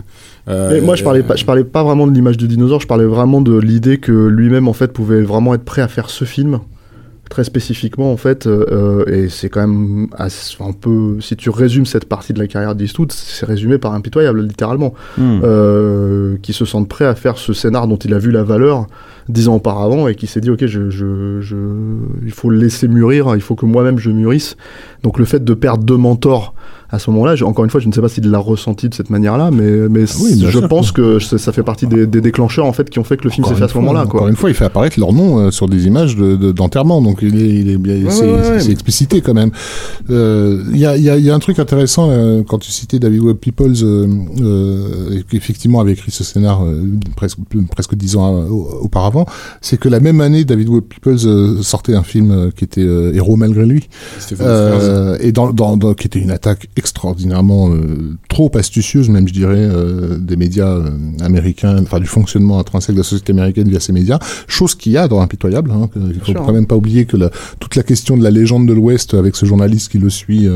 [0.49, 2.87] Euh, Mais moi, je parlais pas, je parlais pas vraiment de l'image de dinosaure, je
[2.87, 6.25] parlais vraiment de l'idée que lui-même en fait pouvait vraiment être prêt à faire ce
[6.25, 6.59] film
[7.29, 12.05] très spécifiquement en fait euh, et c'est quand même un peu si tu résumes cette
[12.05, 17.05] partie de la carrière d'Eastwood c'est résumé par impitoyable littéralement euh, qui se sent prêt
[17.05, 18.85] à faire ce scénar dont il a vu la valeur
[19.29, 21.55] dix ans auparavant et qui s'est dit ok je, je, je,
[22.23, 24.55] il faut le laisser mûrir il faut que moi-même je mûrisse
[25.03, 26.53] donc le fait de perdre deux mentors
[26.95, 29.09] à ce moment-là, encore une fois, je ne sais pas s'il l'a ressenti de cette
[29.09, 32.73] manière-là, mais, mais ah oui, je pense que ça fait partie des, des, déclencheurs en
[32.73, 34.03] fait qui ont fait que le film s'est fait à ce moment-là.
[34.03, 37.19] Encore une fois, il fait apparaître leur nom euh, sur des images d'enterrement, de, donc
[37.21, 39.51] il est, il est bien, ouais, c'est ouais, explicité quand même.
[40.09, 42.99] Euh, il y, a, y, a, y, a, un truc intéressant euh, quand tu citais
[42.99, 43.73] David Webb Peoples,
[45.33, 46.61] effectivement avait écrit ce scénar
[47.15, 47.39] presque
[47.71, 48.45] presque dix ans
[48.81, 49.14] auparavant,
[49.61, 53.65] c'est que la même année, David Webb Peoples sortait un film qui était Héros malgré
[53.65, 53.87] lui,
[55.19, 59.55] et dans, dans, dans, qui était une attaque extraordinairement euh, trop astucieuse, même je dirais,
[59.57, 60.89] euh, des médias euh,
[61.21, 64.97] américains, enfin du fonctionnement intrinsèque de la société américaine via ces médias, chose qu'il y
[64.97, 65.71] a dans Impitoyable.
[65.71, 68.67] Hein, il faut quand même pas oublier que la, toute la question de la légende
[68.67, 70.47] de l'Ouest avec ce journaliste qui le suit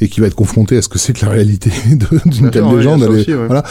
[0.00, 1.70] et qui va être confronté à ce que c'est que la réalité
[2.26, 3.02] d'une telle légende.
[3.04, 3.46] aussi, ouais.
[3.46, 3.64] Voilà.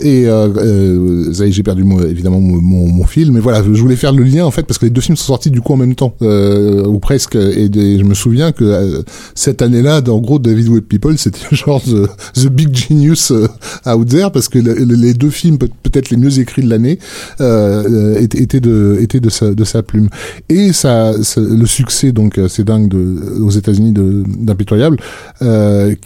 [0.00, 3.96] et euh, euh, j'ai perdu mon- évidemment mon, mon, mon fil, mais voilà, je voulais
[3.96, 5.76] faire le lien en fait parce que les deux films sont sortis du coup en
[5.76, 7.36] même temps euh, ou presque.
[7.36, 9.02] Et, je me souviens que euh,
[9.34, 13.46] cette année-là, en gros, David Webb People, c'était genre the, the big genius euh,
[13.86, 16.68] out there parce que le- le- les deux films peut- peut-être les mieux écrits de
[16.70, 16.98] l'année
[17.40, 20.08] euh, étaient, de étaient de sa de sa plume.
[20.48, 24.96] Et ça, le succès donc c'est dingue de, aux États-Unis d'impitoyable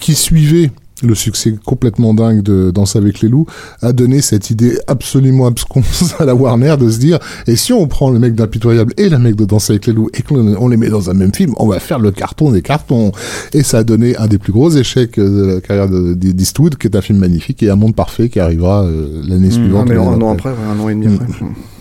[0.01, 0.71] qui suivait
[1.03, 3.47] le succès complètement dingue de Danse avec les loups
[3.83, 7.87] a donné cette idée absolument absconce à la Warner de se dire et si on
[7.87, 10.69] prend le mec d'impitoyable et le mec de Danse avec les loups et qu'on on
[10.69, 13.13] les met dans un même film on va faire le carton des cartons
[13.53, 16.77] et ça a donné un des plus gros échecs de la carrière de- de- d'Eastwood
[16.77, 19.89] qui est un film magnifique et un monde parfait qui arrivera euh, l'année Mmh, suivante
[19.89, 20.51] l'année un an après.
[20.51, 21.27] un an et demi après.
[21.27, 21.78] Et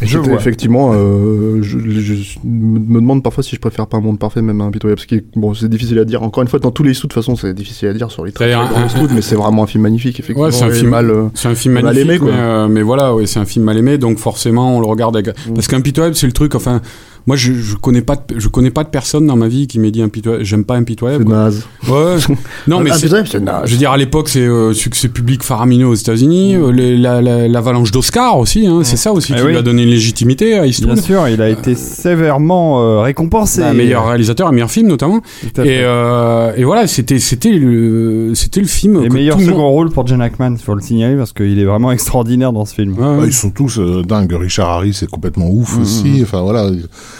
[0.00, 0.38] Je c'était vois.
[0.38, 4.60] effectivement, euh, je, je me demande parfois si je préfère pas un monde parfait, même
[4.60, 5.00] un impitoyable.
[5.00, 6.22] Parce que bon, c'est difficile à dire.
[6.22, 8.24] Encore une fois, dans tous les sous, de toute façon, c'est difficile à dire sur
[8.24, 10.44] les D'ailleurs, un- Eastwood, mais c'est vraiment un film magnifique, effectivement.
[10.46, 12.28] Ouais, c'est un et film- mal, euh, C'est un film Mal magnifique, aimé, quoi.
[12.30, 15.28] mais, euh, mais voilà, c'est un film mal aimé, donc forcément on le regarde avec...
[15.28, 15.54] Mm.
[15.54, 16.80] Parce qu'impitoyable, c'est le truc, enfin,
[17.28, 19.78] moi je, je connais pas de, je connais pas de personne dans ma vie qui
[19.78, 21.24] m'ait dit impitoyable, j'aime pas c'est impitoyable.
[21.26, 21.34] quoi.
[21.36, 21.64] naze.
[21.86, 22.16] Ouais.
[22.66, 22.96] non, mais c'est...
[23.04, 23.62] Impitoyable, c'est naze.
[23.66, 26.62] Je veux dire, à l'époque, c'est euh, succès public faramineux aux États-Unis, Mm.
[26.64, 29.50] euh, les- la- la- l'avalanche d'Oscar aussi, hein, c'est ça aussi Eh qui oui.
[29.50, 30.98] lui a donné une légitimité à Bien Eastwood.
[31.00, 33.60] sûr, il a été sévèrement euh, récompensé.
[33.60, 35.20] Bah, meilleur réalisateur, meilleur film notamment.
[35.44, 39.02] Et, euh, et voilà, c'était c'était le c'était le film.
[39.04, 41.32] Et que meilleur tout le second monde- rôle pour Jen Hackman, faut le signaler parce
[41.32, 42.94] qu'il est vraiment extraordinaire dans ce film.
[42.98, 43.16] Ouais, ouais.
[43.18, 44.32] Ouais, ils sont tous euh, dingues.
[44.32, 45.82] Richard Harris c'est complètement ouf Mhm.
[45.82, 46.20] aussi.
[46.22, 46.70] Enfin voilà,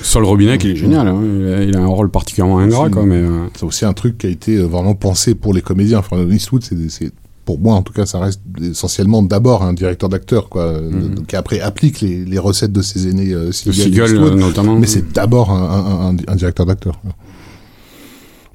[0.02, 1.08] Sol Robinet, qui est génial.
[1.08, 1.20] hein.
[1.24, 3.04] Il, a, il un rôle particulièrement ingrat, quoi.
[3.04, 5.98] Mais euh, c'est aussi un truc qui a été euh, vraiment pensé pour les comédiens.
[5.98, 7.10] Enfin, Eastwood, c'est, c'est
[7.44, 11.26] pour moi en tout cas, ça reste essentiellement d'abord un directeur d'acteur, quoi, euh, Mhm.
[11.26, 14.34] qui après applique les, les recettes de ses aînés euh, le Seagal et Seagal, Eastwood,
[14.38, 14.78] notamment.
[14.78, 17.00] mais c'est d'abord un, un, un, un directeur d'acteur.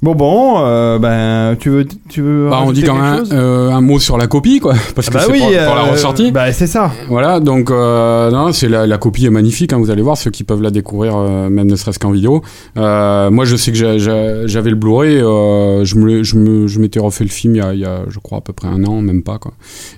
[0.04, 3.80] Bon bon, euh, ben tu veux tu veux Bah, on dit quand même euh, un
[3.80, 6.32] mot sur la copie, quoi, parce que Bah c'est oui, pour, pour la euh, ressortie.
[6.34, 6.91] Bah c'est ça.
[7.08, 9.72] Voilà, donc euh, non, c'est la, la copie est magnifique.
[9.72, 12.41] Hein, vous allez voir ceux qui peuvent la découvrir, euh, même ne serait-ce qu'en vidéo.
[12.78, 15.20] Euh, moi, je sais que j'a- j'a- j'avais le Blu-ray.
[15.22, 17.86] euh, je me, je me, je m'étais refait le film il y, a, il y
[17.86, 19.54] a, je crois, à peu près un an, même pas quoi.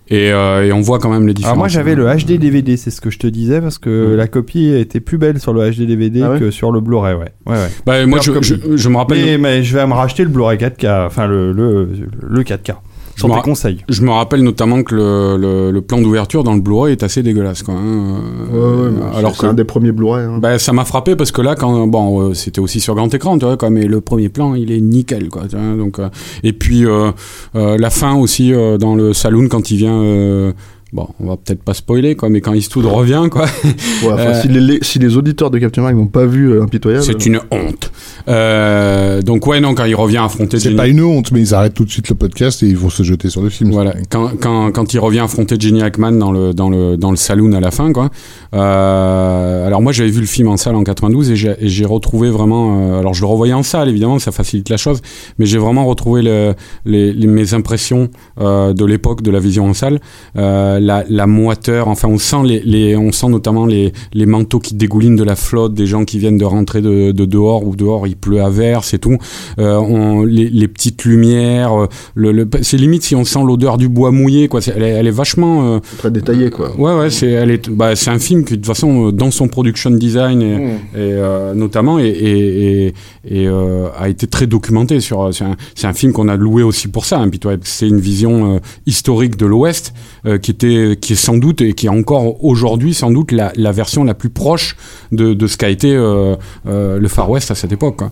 [0.10, 1.54] Et, euh, et on voit quand même les différences.
[1.54, 4.28] Alors moi j'avais le HD DVD, c'est ce que je te disais parce que la
[4.28, 7.32] copie était plus belle sur le HD DVD Ah ouais que sur le Blu-ray, ouais.
[7.48, 7.70] Ouais ouais.
[7.88, 8.32] Bah, moi, je,
[8.76, 9.18] je, me rappelle.
[9.26, 11.88] Mais, mais je vais racheter le Blu-ray 4K, enfin le le,
[12.22, 12.76] le 4K.
[13.16, 13.78] Je Sur me tes conseils.
[13.88, 17.24] Je me rappelle notamment que le, le, le plan d'ouverture dans le Blu-ray est assez
[17.24, 17.74] dégueulasse, quoi.
[17.74, 18.20] hein,
[18.52, 20.26] Ouais, euh, ouais, alors que un des premiers Blu-ray.
[20.26, 20.40] hein.
[20.40, 23.38] Bah, ça m'a frappé parce que là, quand bon, euh, c'était aussi sur grand écran,
[23.38, 25.44] tu vois, quoi, mais le premier plan, il est nickel, quoi.
[25.50, 26.10] tu vois, donc, euh,
[26.44, 27.12] et puis euh,
[27.56, 30.54] euh, la fin aussi euh, dans le saloon quand il vient.
[30.96, 34.18] Euh, Bon, on va peut-être pas spoiler, quoi, mais quand Eastwood revient, quoi, Ouais, enfin,
[34.18, 37.26] euh, si, les, si les auditeurs de Captain Mark n'ont pas vu euh, Impitoyable, c'est
[37.26, 37.92] une honte.
[38.28, 41.54] Euh, donc ouais, non, quand il revient affronter C'est Jenny- pas une honte, mais ils
[41.54, 43.72] arrêtent tout de suite le podcast et ils vont se jeter sur le film.
[43.72, 47.18] Voilà, quand, quand, quand il revient affronter Jenny Hackman dans le, dans le, dans le
[47.18, 48.10] saloon à la fin, quoi.
[48.54, 51.86] Euh, alors moi j'avais vu le film en salle en 92 et j'ai, et j'ai
[51.86, 55.02] retrouvé vraiment, euh, alors je le revoyais en salle évidemment, ça facilite la chose,
[55.38, 56.54] mais j'ai vraiment retrouvé le,
[56.86, 60.00] les, les- mes impressions euh, de l'époque de la vision en salle,
[60.38, 64.60] euh, la, la moiteur, enfin on sent les, les, on sent notamment les, les manteaux
[64.60, 67.76] qui dégoulinent de la flotte, des gens qui viennent de rentrer de, de dehors ou
[67.76, 69.18] dehors il pleut à verse et tout,
[69.60, 73.78] euh, on, les, les petites lumières, euh, le, le- c'est limite si on sent l'odeur
[73.78, 76.68] du bois mouillé quoi, elle, est, elle est vachement euh, très détaillé, quoi.
[76.80, 79.48] Ouais, ouais, c'est, elle est, bah, c'est un film qui, de toute façon, dans son
[79.48, 80.58] production design, et, et,
[80.96, 85.30] euh, notamment, et, et, et, et, a été très documenté sur.
[85.34, 85.56] C'est un,
[85.90, 87.20] un film qu'on a loué aussi pour ça.
[87.20, 87.30] Hein,
[87.64, 89.94] c'est une vision historique de l'Ouest
[90.42, 93.72] qui était, qui est sans doute et qui est encore aujourd'hui sans doute la, la
[93.72, 94.76] version la plus proche
[95.12, 96.36] de, de ce qu'a été euh,
[96.68, 97.98] euh, le Far West à cette époque.
[97.98, 98.12] quoi.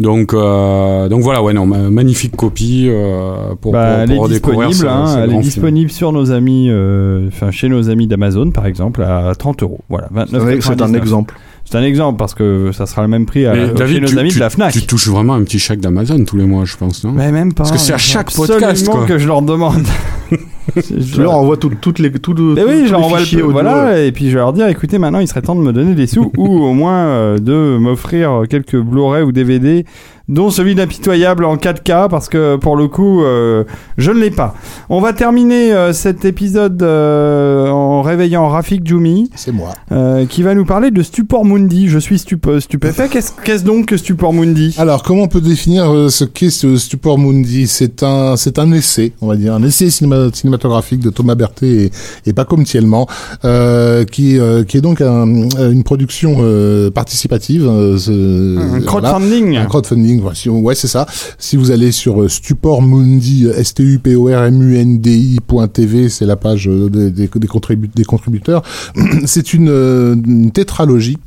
[0.00, 4.18] Donc, euh, donc voilà, ouais, non, ma- magnifique copie euh, pour, Bah, pour, elle est
[4.18, 5.42] redécouvrir disponible, ce- hein, ce elle est film.
[5.42, 9.80] disponible sur nos amis, euh, enfin chez nos amis d'Amazon par exemple à 30 euros.
[9.88, 10.96] Voilà, C'est un 29,99.
[10.96, 11.34] exemple.
[11.66, 14.32] C'est un exemple parce que ça sera le même prix à, chez nos tu- amis
[14.34, 14.72] de la Fnac.
[14.72, 17.12] Tu touches vraiment un petit chèque d'Amazon tous les mois, je pense, non?
[17.12, 17.62] Mais même pas.
[17.64, 19.06] Parce que c'est à il faut chaque podcast, quoi.
[19.06, 19.82] que je leur demande.
[20.76, 23.84] Je leur envoie tout- toutes les, tout tout- oui, je leur les envoie le voilà,
[23.86, 24.08] ouais.
[24.08, 26.06] et puis je vais leur dire, écoutez, maintenant il serait temps de me donner des
[26.06, 29.84] sous ou au moins euh, de m'offrir quelques Blu-ray ou DVD,
[30.28, 33.64] dont celui d'impitoyable en 4K parce que pour le coup, euh,
[33.98, 34.54] je ne l'ai pas.
[34.88, 39.72] On va terminer euh, cet épisode euh, en réveillant Rafik Djoumi, C'est moi.
[39.92, 41.88] euh, qui va nous parler de Stupor Mundi.
[41.88, 43.08] Je suis stupe- stupéfait.
[43.08, 44.74] Qu'est-ce donc que Stupor Mundi?
[44.78, 47.66] Alors, comment on peut définir euh, ce qu'est Stupor Mundi?
[47.66, 51.66] C'est un, c'est un essai, on va dire, un essai cinéma- cinématographique de Thomas Berthet
[51.66, 51.92] et,
[52.26, 53.06] et Paco Mtielman,
[53.44, 55.26] euh, qui, euh, qui est donc un-
[55.70, 57.66] une production euh, participative.
[57.68, 58.86] euh, ce- Un voilà.
[58.86, 59.56] crowdfunding.
[59.56, 61.06] Un crowdfunding, si ouais, c'est ça.
[61.38, 65.00] Si vous allez sur euh, Stupormundi, s t u p o r m u n
[65.00, 68.62] d i.tv, c'est la page euh, des, des, des contribu- des contributeurs.
[69.26, 71.18] c'est euh, une tétralogie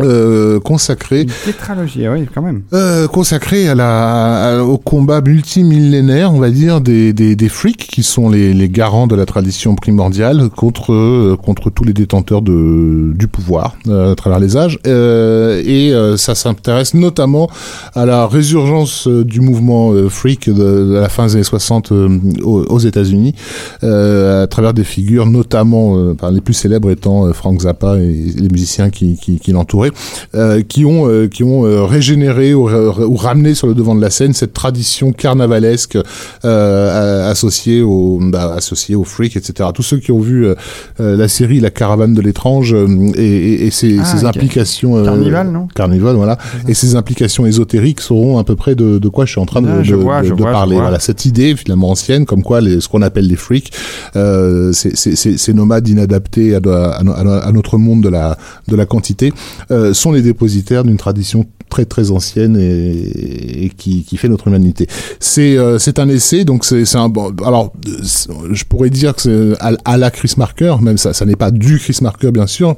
[0.00, 0.58] euh,
[1.44, 2.62] tétralogie, ah oui, quand même.
[2.72, 7.86] euh, consacré à la, à- au combat multimillénaire, on va dire, des, des, des freaks
[7.88, 12.42] qui sont les, les garants de la tradition primordiale contre euh, contre tous les détenteurs
[12.42, 14.78] de du pouvoir euh, à travers les âges.
[14.86, 17.48] Euh, et euh, ça s'intéresse notamment
[17.94, 22.08] à la résurgence du mouvement freak de, de la fin des années 60 euh,
[22.42, 23.34] aux, aux États-Unis,
[23.82, 28.12] euh, à travers des figures, notamment euh, enfin, les plus célèbres étant Frank Zappa et
[28.36, 29.87] les musiciens qui, qui, qui l'entouraient
[30.34, 33.94] euh, qui ont euh, qui ont euh, régénéré ou, ra- ou ramené sur le devant
[33.94, 35.98] de la scène cette tradition carnavalesque
[37.30, 40.46] associée au bah, associée au freak etc tous ceux qui ont vu
[40.98, 42.74] la série La Caravane de l'étrange
[43.16, 45.68] et, et, et ses, Ah, ses implications Carnival, non?
[45.74, 46.38] Carnival voilà.
[46.66, 49.62] Et ses implications ésotériques sauront à peu près de, de quoi je suis en train
[49.62, 50.76] de, Ah, de- vois, de- vois, parler.
[50.76, 53.70] voilà cette idée finalement ancienne comme quoi les, ce qu'on appelle les freaks
[54.16, 58.36] euh, ces, nomades inadaptés à, à, à- à notre monde de la
[58.68, 59.32] de la quantité
[59.70, 64.48] euh, sont les dépositaires d'une tradition très très ancienne et, et qui, qui fait notre
[64.48, 64.86] humanité.
[65.20, 69.22] C'est euh, c'est un essai donc c'est un bon alors euh, je pourrais dire que
[69.22, 72.46] c'est à, à la Chris Marker même ça ça n'est pas du Chris Marker bien
[72.46, 72.76] sûr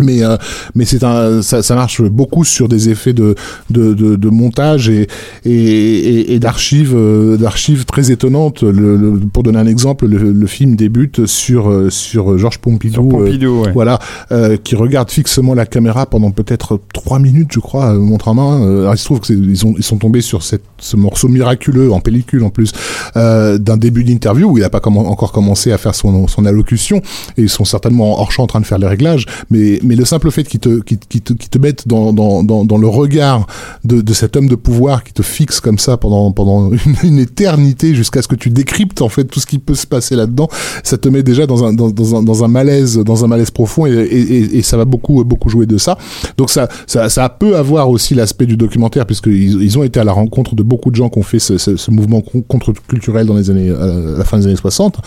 [0.00, 0.36] mais euh,
[0.74, 3.34] mais c'est un ça, ça marche beaucoup sur des effets de
[3.70, 5.06] de, de, de montage et
[5.44, 10.32] et, et, et d'archives euh, d'archives très étonnantes le, le- pour donner un exemple le,
[10.32, 13.72] le film débute sur euh, sur Georges Pompidou, Sur euh, Pompidou, ouais.
[13.72, 13.98] voilà,
[14.32, 18.62] euh, qui regarde fixement la caméra pendant peut-être trois minutes, je crois, montre en main.
[18.80, 22.00] Alors, il se trouve qu'ils ont ils sont tombés sur cette, ce morceau miraculeux en
[22.00, 22.72] pellicule en plus
[23.16, 26.98] euh, d'un début d'interview où il n'a pas encore commencé à faire son, son allocution
[27.36, 29.26] et ils sont certainement hors champ en train de faire les réglages.
[29.50, 32.78] Mais mais le simple fait qu'ils te qu'ils te, qu'ils te mettent dans, dans, dans,
[32.78, 33.48] le regard
[33.82, 36.70] de, cet homme de pouvoir qui te fixe comme ça pendant pendant
[37.02, 40.14] une, éternité jusqu'à ce que tu décryptes en fait tout ce qui peut se passer
[40.14, 40.48] là-dedans,
[40.84, 43.84] ça te met déjà dans un dans, un dans un malaise dans un malaise profond
[43.86, 45.98] et, et, ça va beaucoup beaucoup jouer de ça.
[46.36, 50.04] Donc ça ça ça peut avoir aussi l'aspect du documentaire puisqu'ils ils ont été à
[50.04, 53.50] la rencontre de beaucoup de gens qui ont fait ce, mouvement con- contre-culturel dans les
[53.50, 54.98] années euh, à la fin des années 60.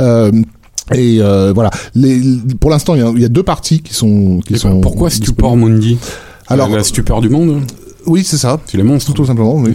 [0.00, 0.32] Euh,
[0.94, 1.70] et euh, voilà.
[1.94, 2.20] Les,
[2.60, 4.80] pour l'instant, il y, y a deux parties qui sont qui Et sont.
[4.80, 5.10] pourquoi.
[5.10, 5.98] Stupor Mundi?
[6.48, 7.62] Alors, la stupeur du monde?
[8.06, 8.58] Oui, c'est ça.
[8.66, 9.12] C'est les monstres.
[9.14, 9.54] Tout simplement.
[9.56, 9.74] Oui.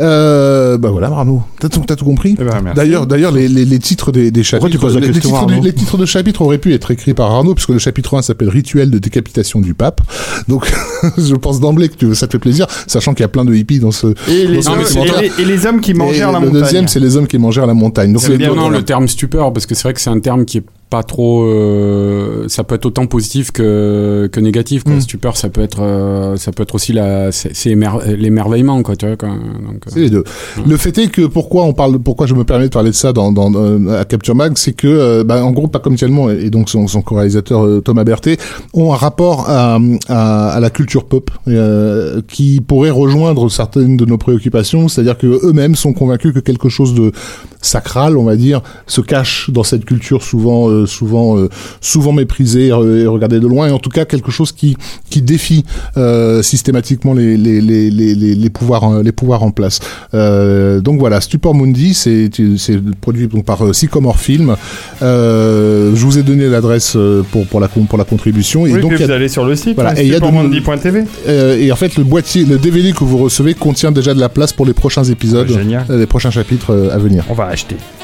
[0.00, 1.42] Euh, bah voilà, Arnaud.
[1.60, 2.36] T'as tout, t'as tout compris.
[2.40, 2.72] Eh ben.
[2.74, 5.98] D'ailleurs, d'ailleurs, les, les, les titres des, des chapitres, tu poses la les, titres, les
[5.98, 8.98] de chapitres auraient pu être écrits par Arnaud, puisque le chapitre 1 s'appelle Rituel de
[8.98, 10.00] décapitation du pape.
[10.48, 10.72] Donc,
[11.18, 13.54] je pense d'emblée que tu- ça te fait plaisir, sachant qu'il y a plein de
[13.54, 14.08] hippies dans ce.
[14.28, 15.20] Et les, dans hommes, ce et, documentaire.
[15.20, 16.62] les, et les hommes qui Et mangèrent la le montagne.
[16.62, 18.12] deuxième, c'est les hommes qui mangèrent la montagne.
[18.12, 18.78] Donc, bien, donc, non, voilà.
[18.78, 21.44] le terme stupeur, parce que c'est vrai que c'est un terme qui est pas trop.
[21.44, 24.84] euh, ça peut être autant positif que, que négatif.
[24.84, 24.92] Quoi.
[24.96, 25.00] Mm.
[25.00, 28.94] Stupeur, ça peut être, euh, ça peut être aussi la, c'est, c'est émer- l'émerveillement, quoi.
[28.94, 29.30] Tu vois, quoi.
[29.30, 29.38] Donc,
[29.86, 30.22] euh, C'est les deux.
[30.66, 33.14] Le fait est que pourquoi on parle, pourquoi je me permets de parler de ça
[33.14, 36.28] dans, dans, dans- à Capture Mag, c'est que, euh, bah, en gros, pas comme tellement
[36.28, 38.36] et donc son, son co-réalisateur euh, Thomas Berthet
[38.74, 39.78] ont un rapport à,
[40.08, 45.26] à, à la culture pop euh, qui pourrait rejoindre certaines de nos préoccupations, c'est-à-dire que
[45.46, 47.12] eux-mêmes sont convaincus que quelque chose de
[47.62, 51.48] sacral, on va dire, se cache dans cette culture souvent, euh, souvent, euh,
[51.80, 52.72] souvent méprisée et
[53.06, 54.76] regardée de loin, et en tout cas quelque chose qui
[55.08, 55.64] qui défie
[55.96, 59.80] euh, systématiquement les les, les, les, les, pouvoirs en- les pouvoirs en place.
[60.12, 64.56] Euh, donc voilà, Stupor Mundi, c'est c'est produit donc par euh, Sycomore Film.
[65.02, 68.92] Euh, je vous ai donné l'adresse euh, pour pour la pour la contribution et donc
[68.92, 69.94] a vous allez sur le site, Voilà, hein,
[71.28, 74.28] euh, et en fait, le boîtier, le DVD que vous recevez contient déjà de la
[74.28, 77.24] place pour les prochains épisodes, Ah, euh, les prochains chapitres euh, à venir.
[77.28, 78.01] On va acheter.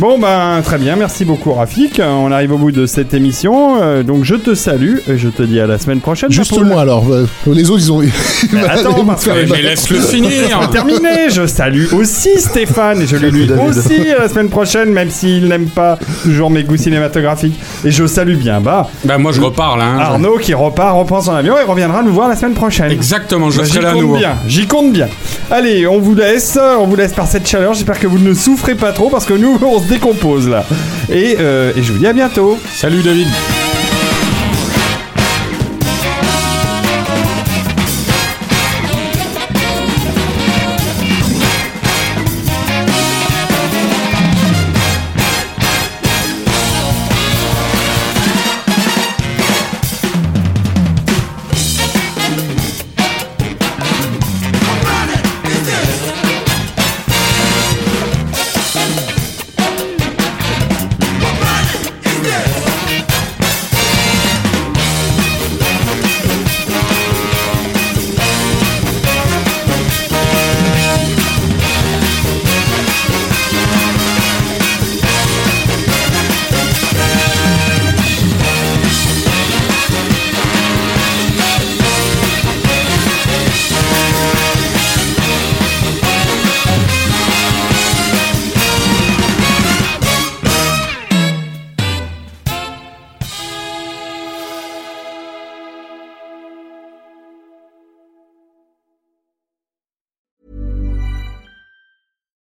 [0.00, 2.00] Bon ben très bien, merci beaucoup Rafik.
[2.00, 5.28] Euh, On arrive au bout de cette émission, euh, donc je te salue et je
[5.28, 6.32] te dis à la semaine prochaine.
[6.32, 6.64] Juste Paul.
[6.64, 8.00] moi alors, euh, les autres ils ont.
[8.52, 10.70] Mais attends, parce que- mais laisse-le finir.
[10.72, 15.10] Terminé, je salue aussi Stéphane et je le lui aussi à la semaine prochaine, même
[15.10, 17.60] s'il n'aime pas toujours mes goûts cinématographiques.
[17.84, 19.98] Et je salue bien bas Bah, moi, je reparle, hein.
[20.00, 22.90] Arnaud qui repart, reprend son avion et reviendra nous voir la semaine prochaine.
[22.90, 24.16] Exactement, je Bah, serai J'y là à compte nouveau.
[24.16, 25.08] bien, j'y compte bien.
[25.50, 27.74] Allez, on vous laisse, on vous laisse par cette chaleur.
[27.74, 30.64] J'espère que vous ne souffrez pas trop parce que nous, on se décompose là.
[31.10, 32.58] Et, euh, et je vous dis à bientôt.
[32.72, 33.26] Salut, David.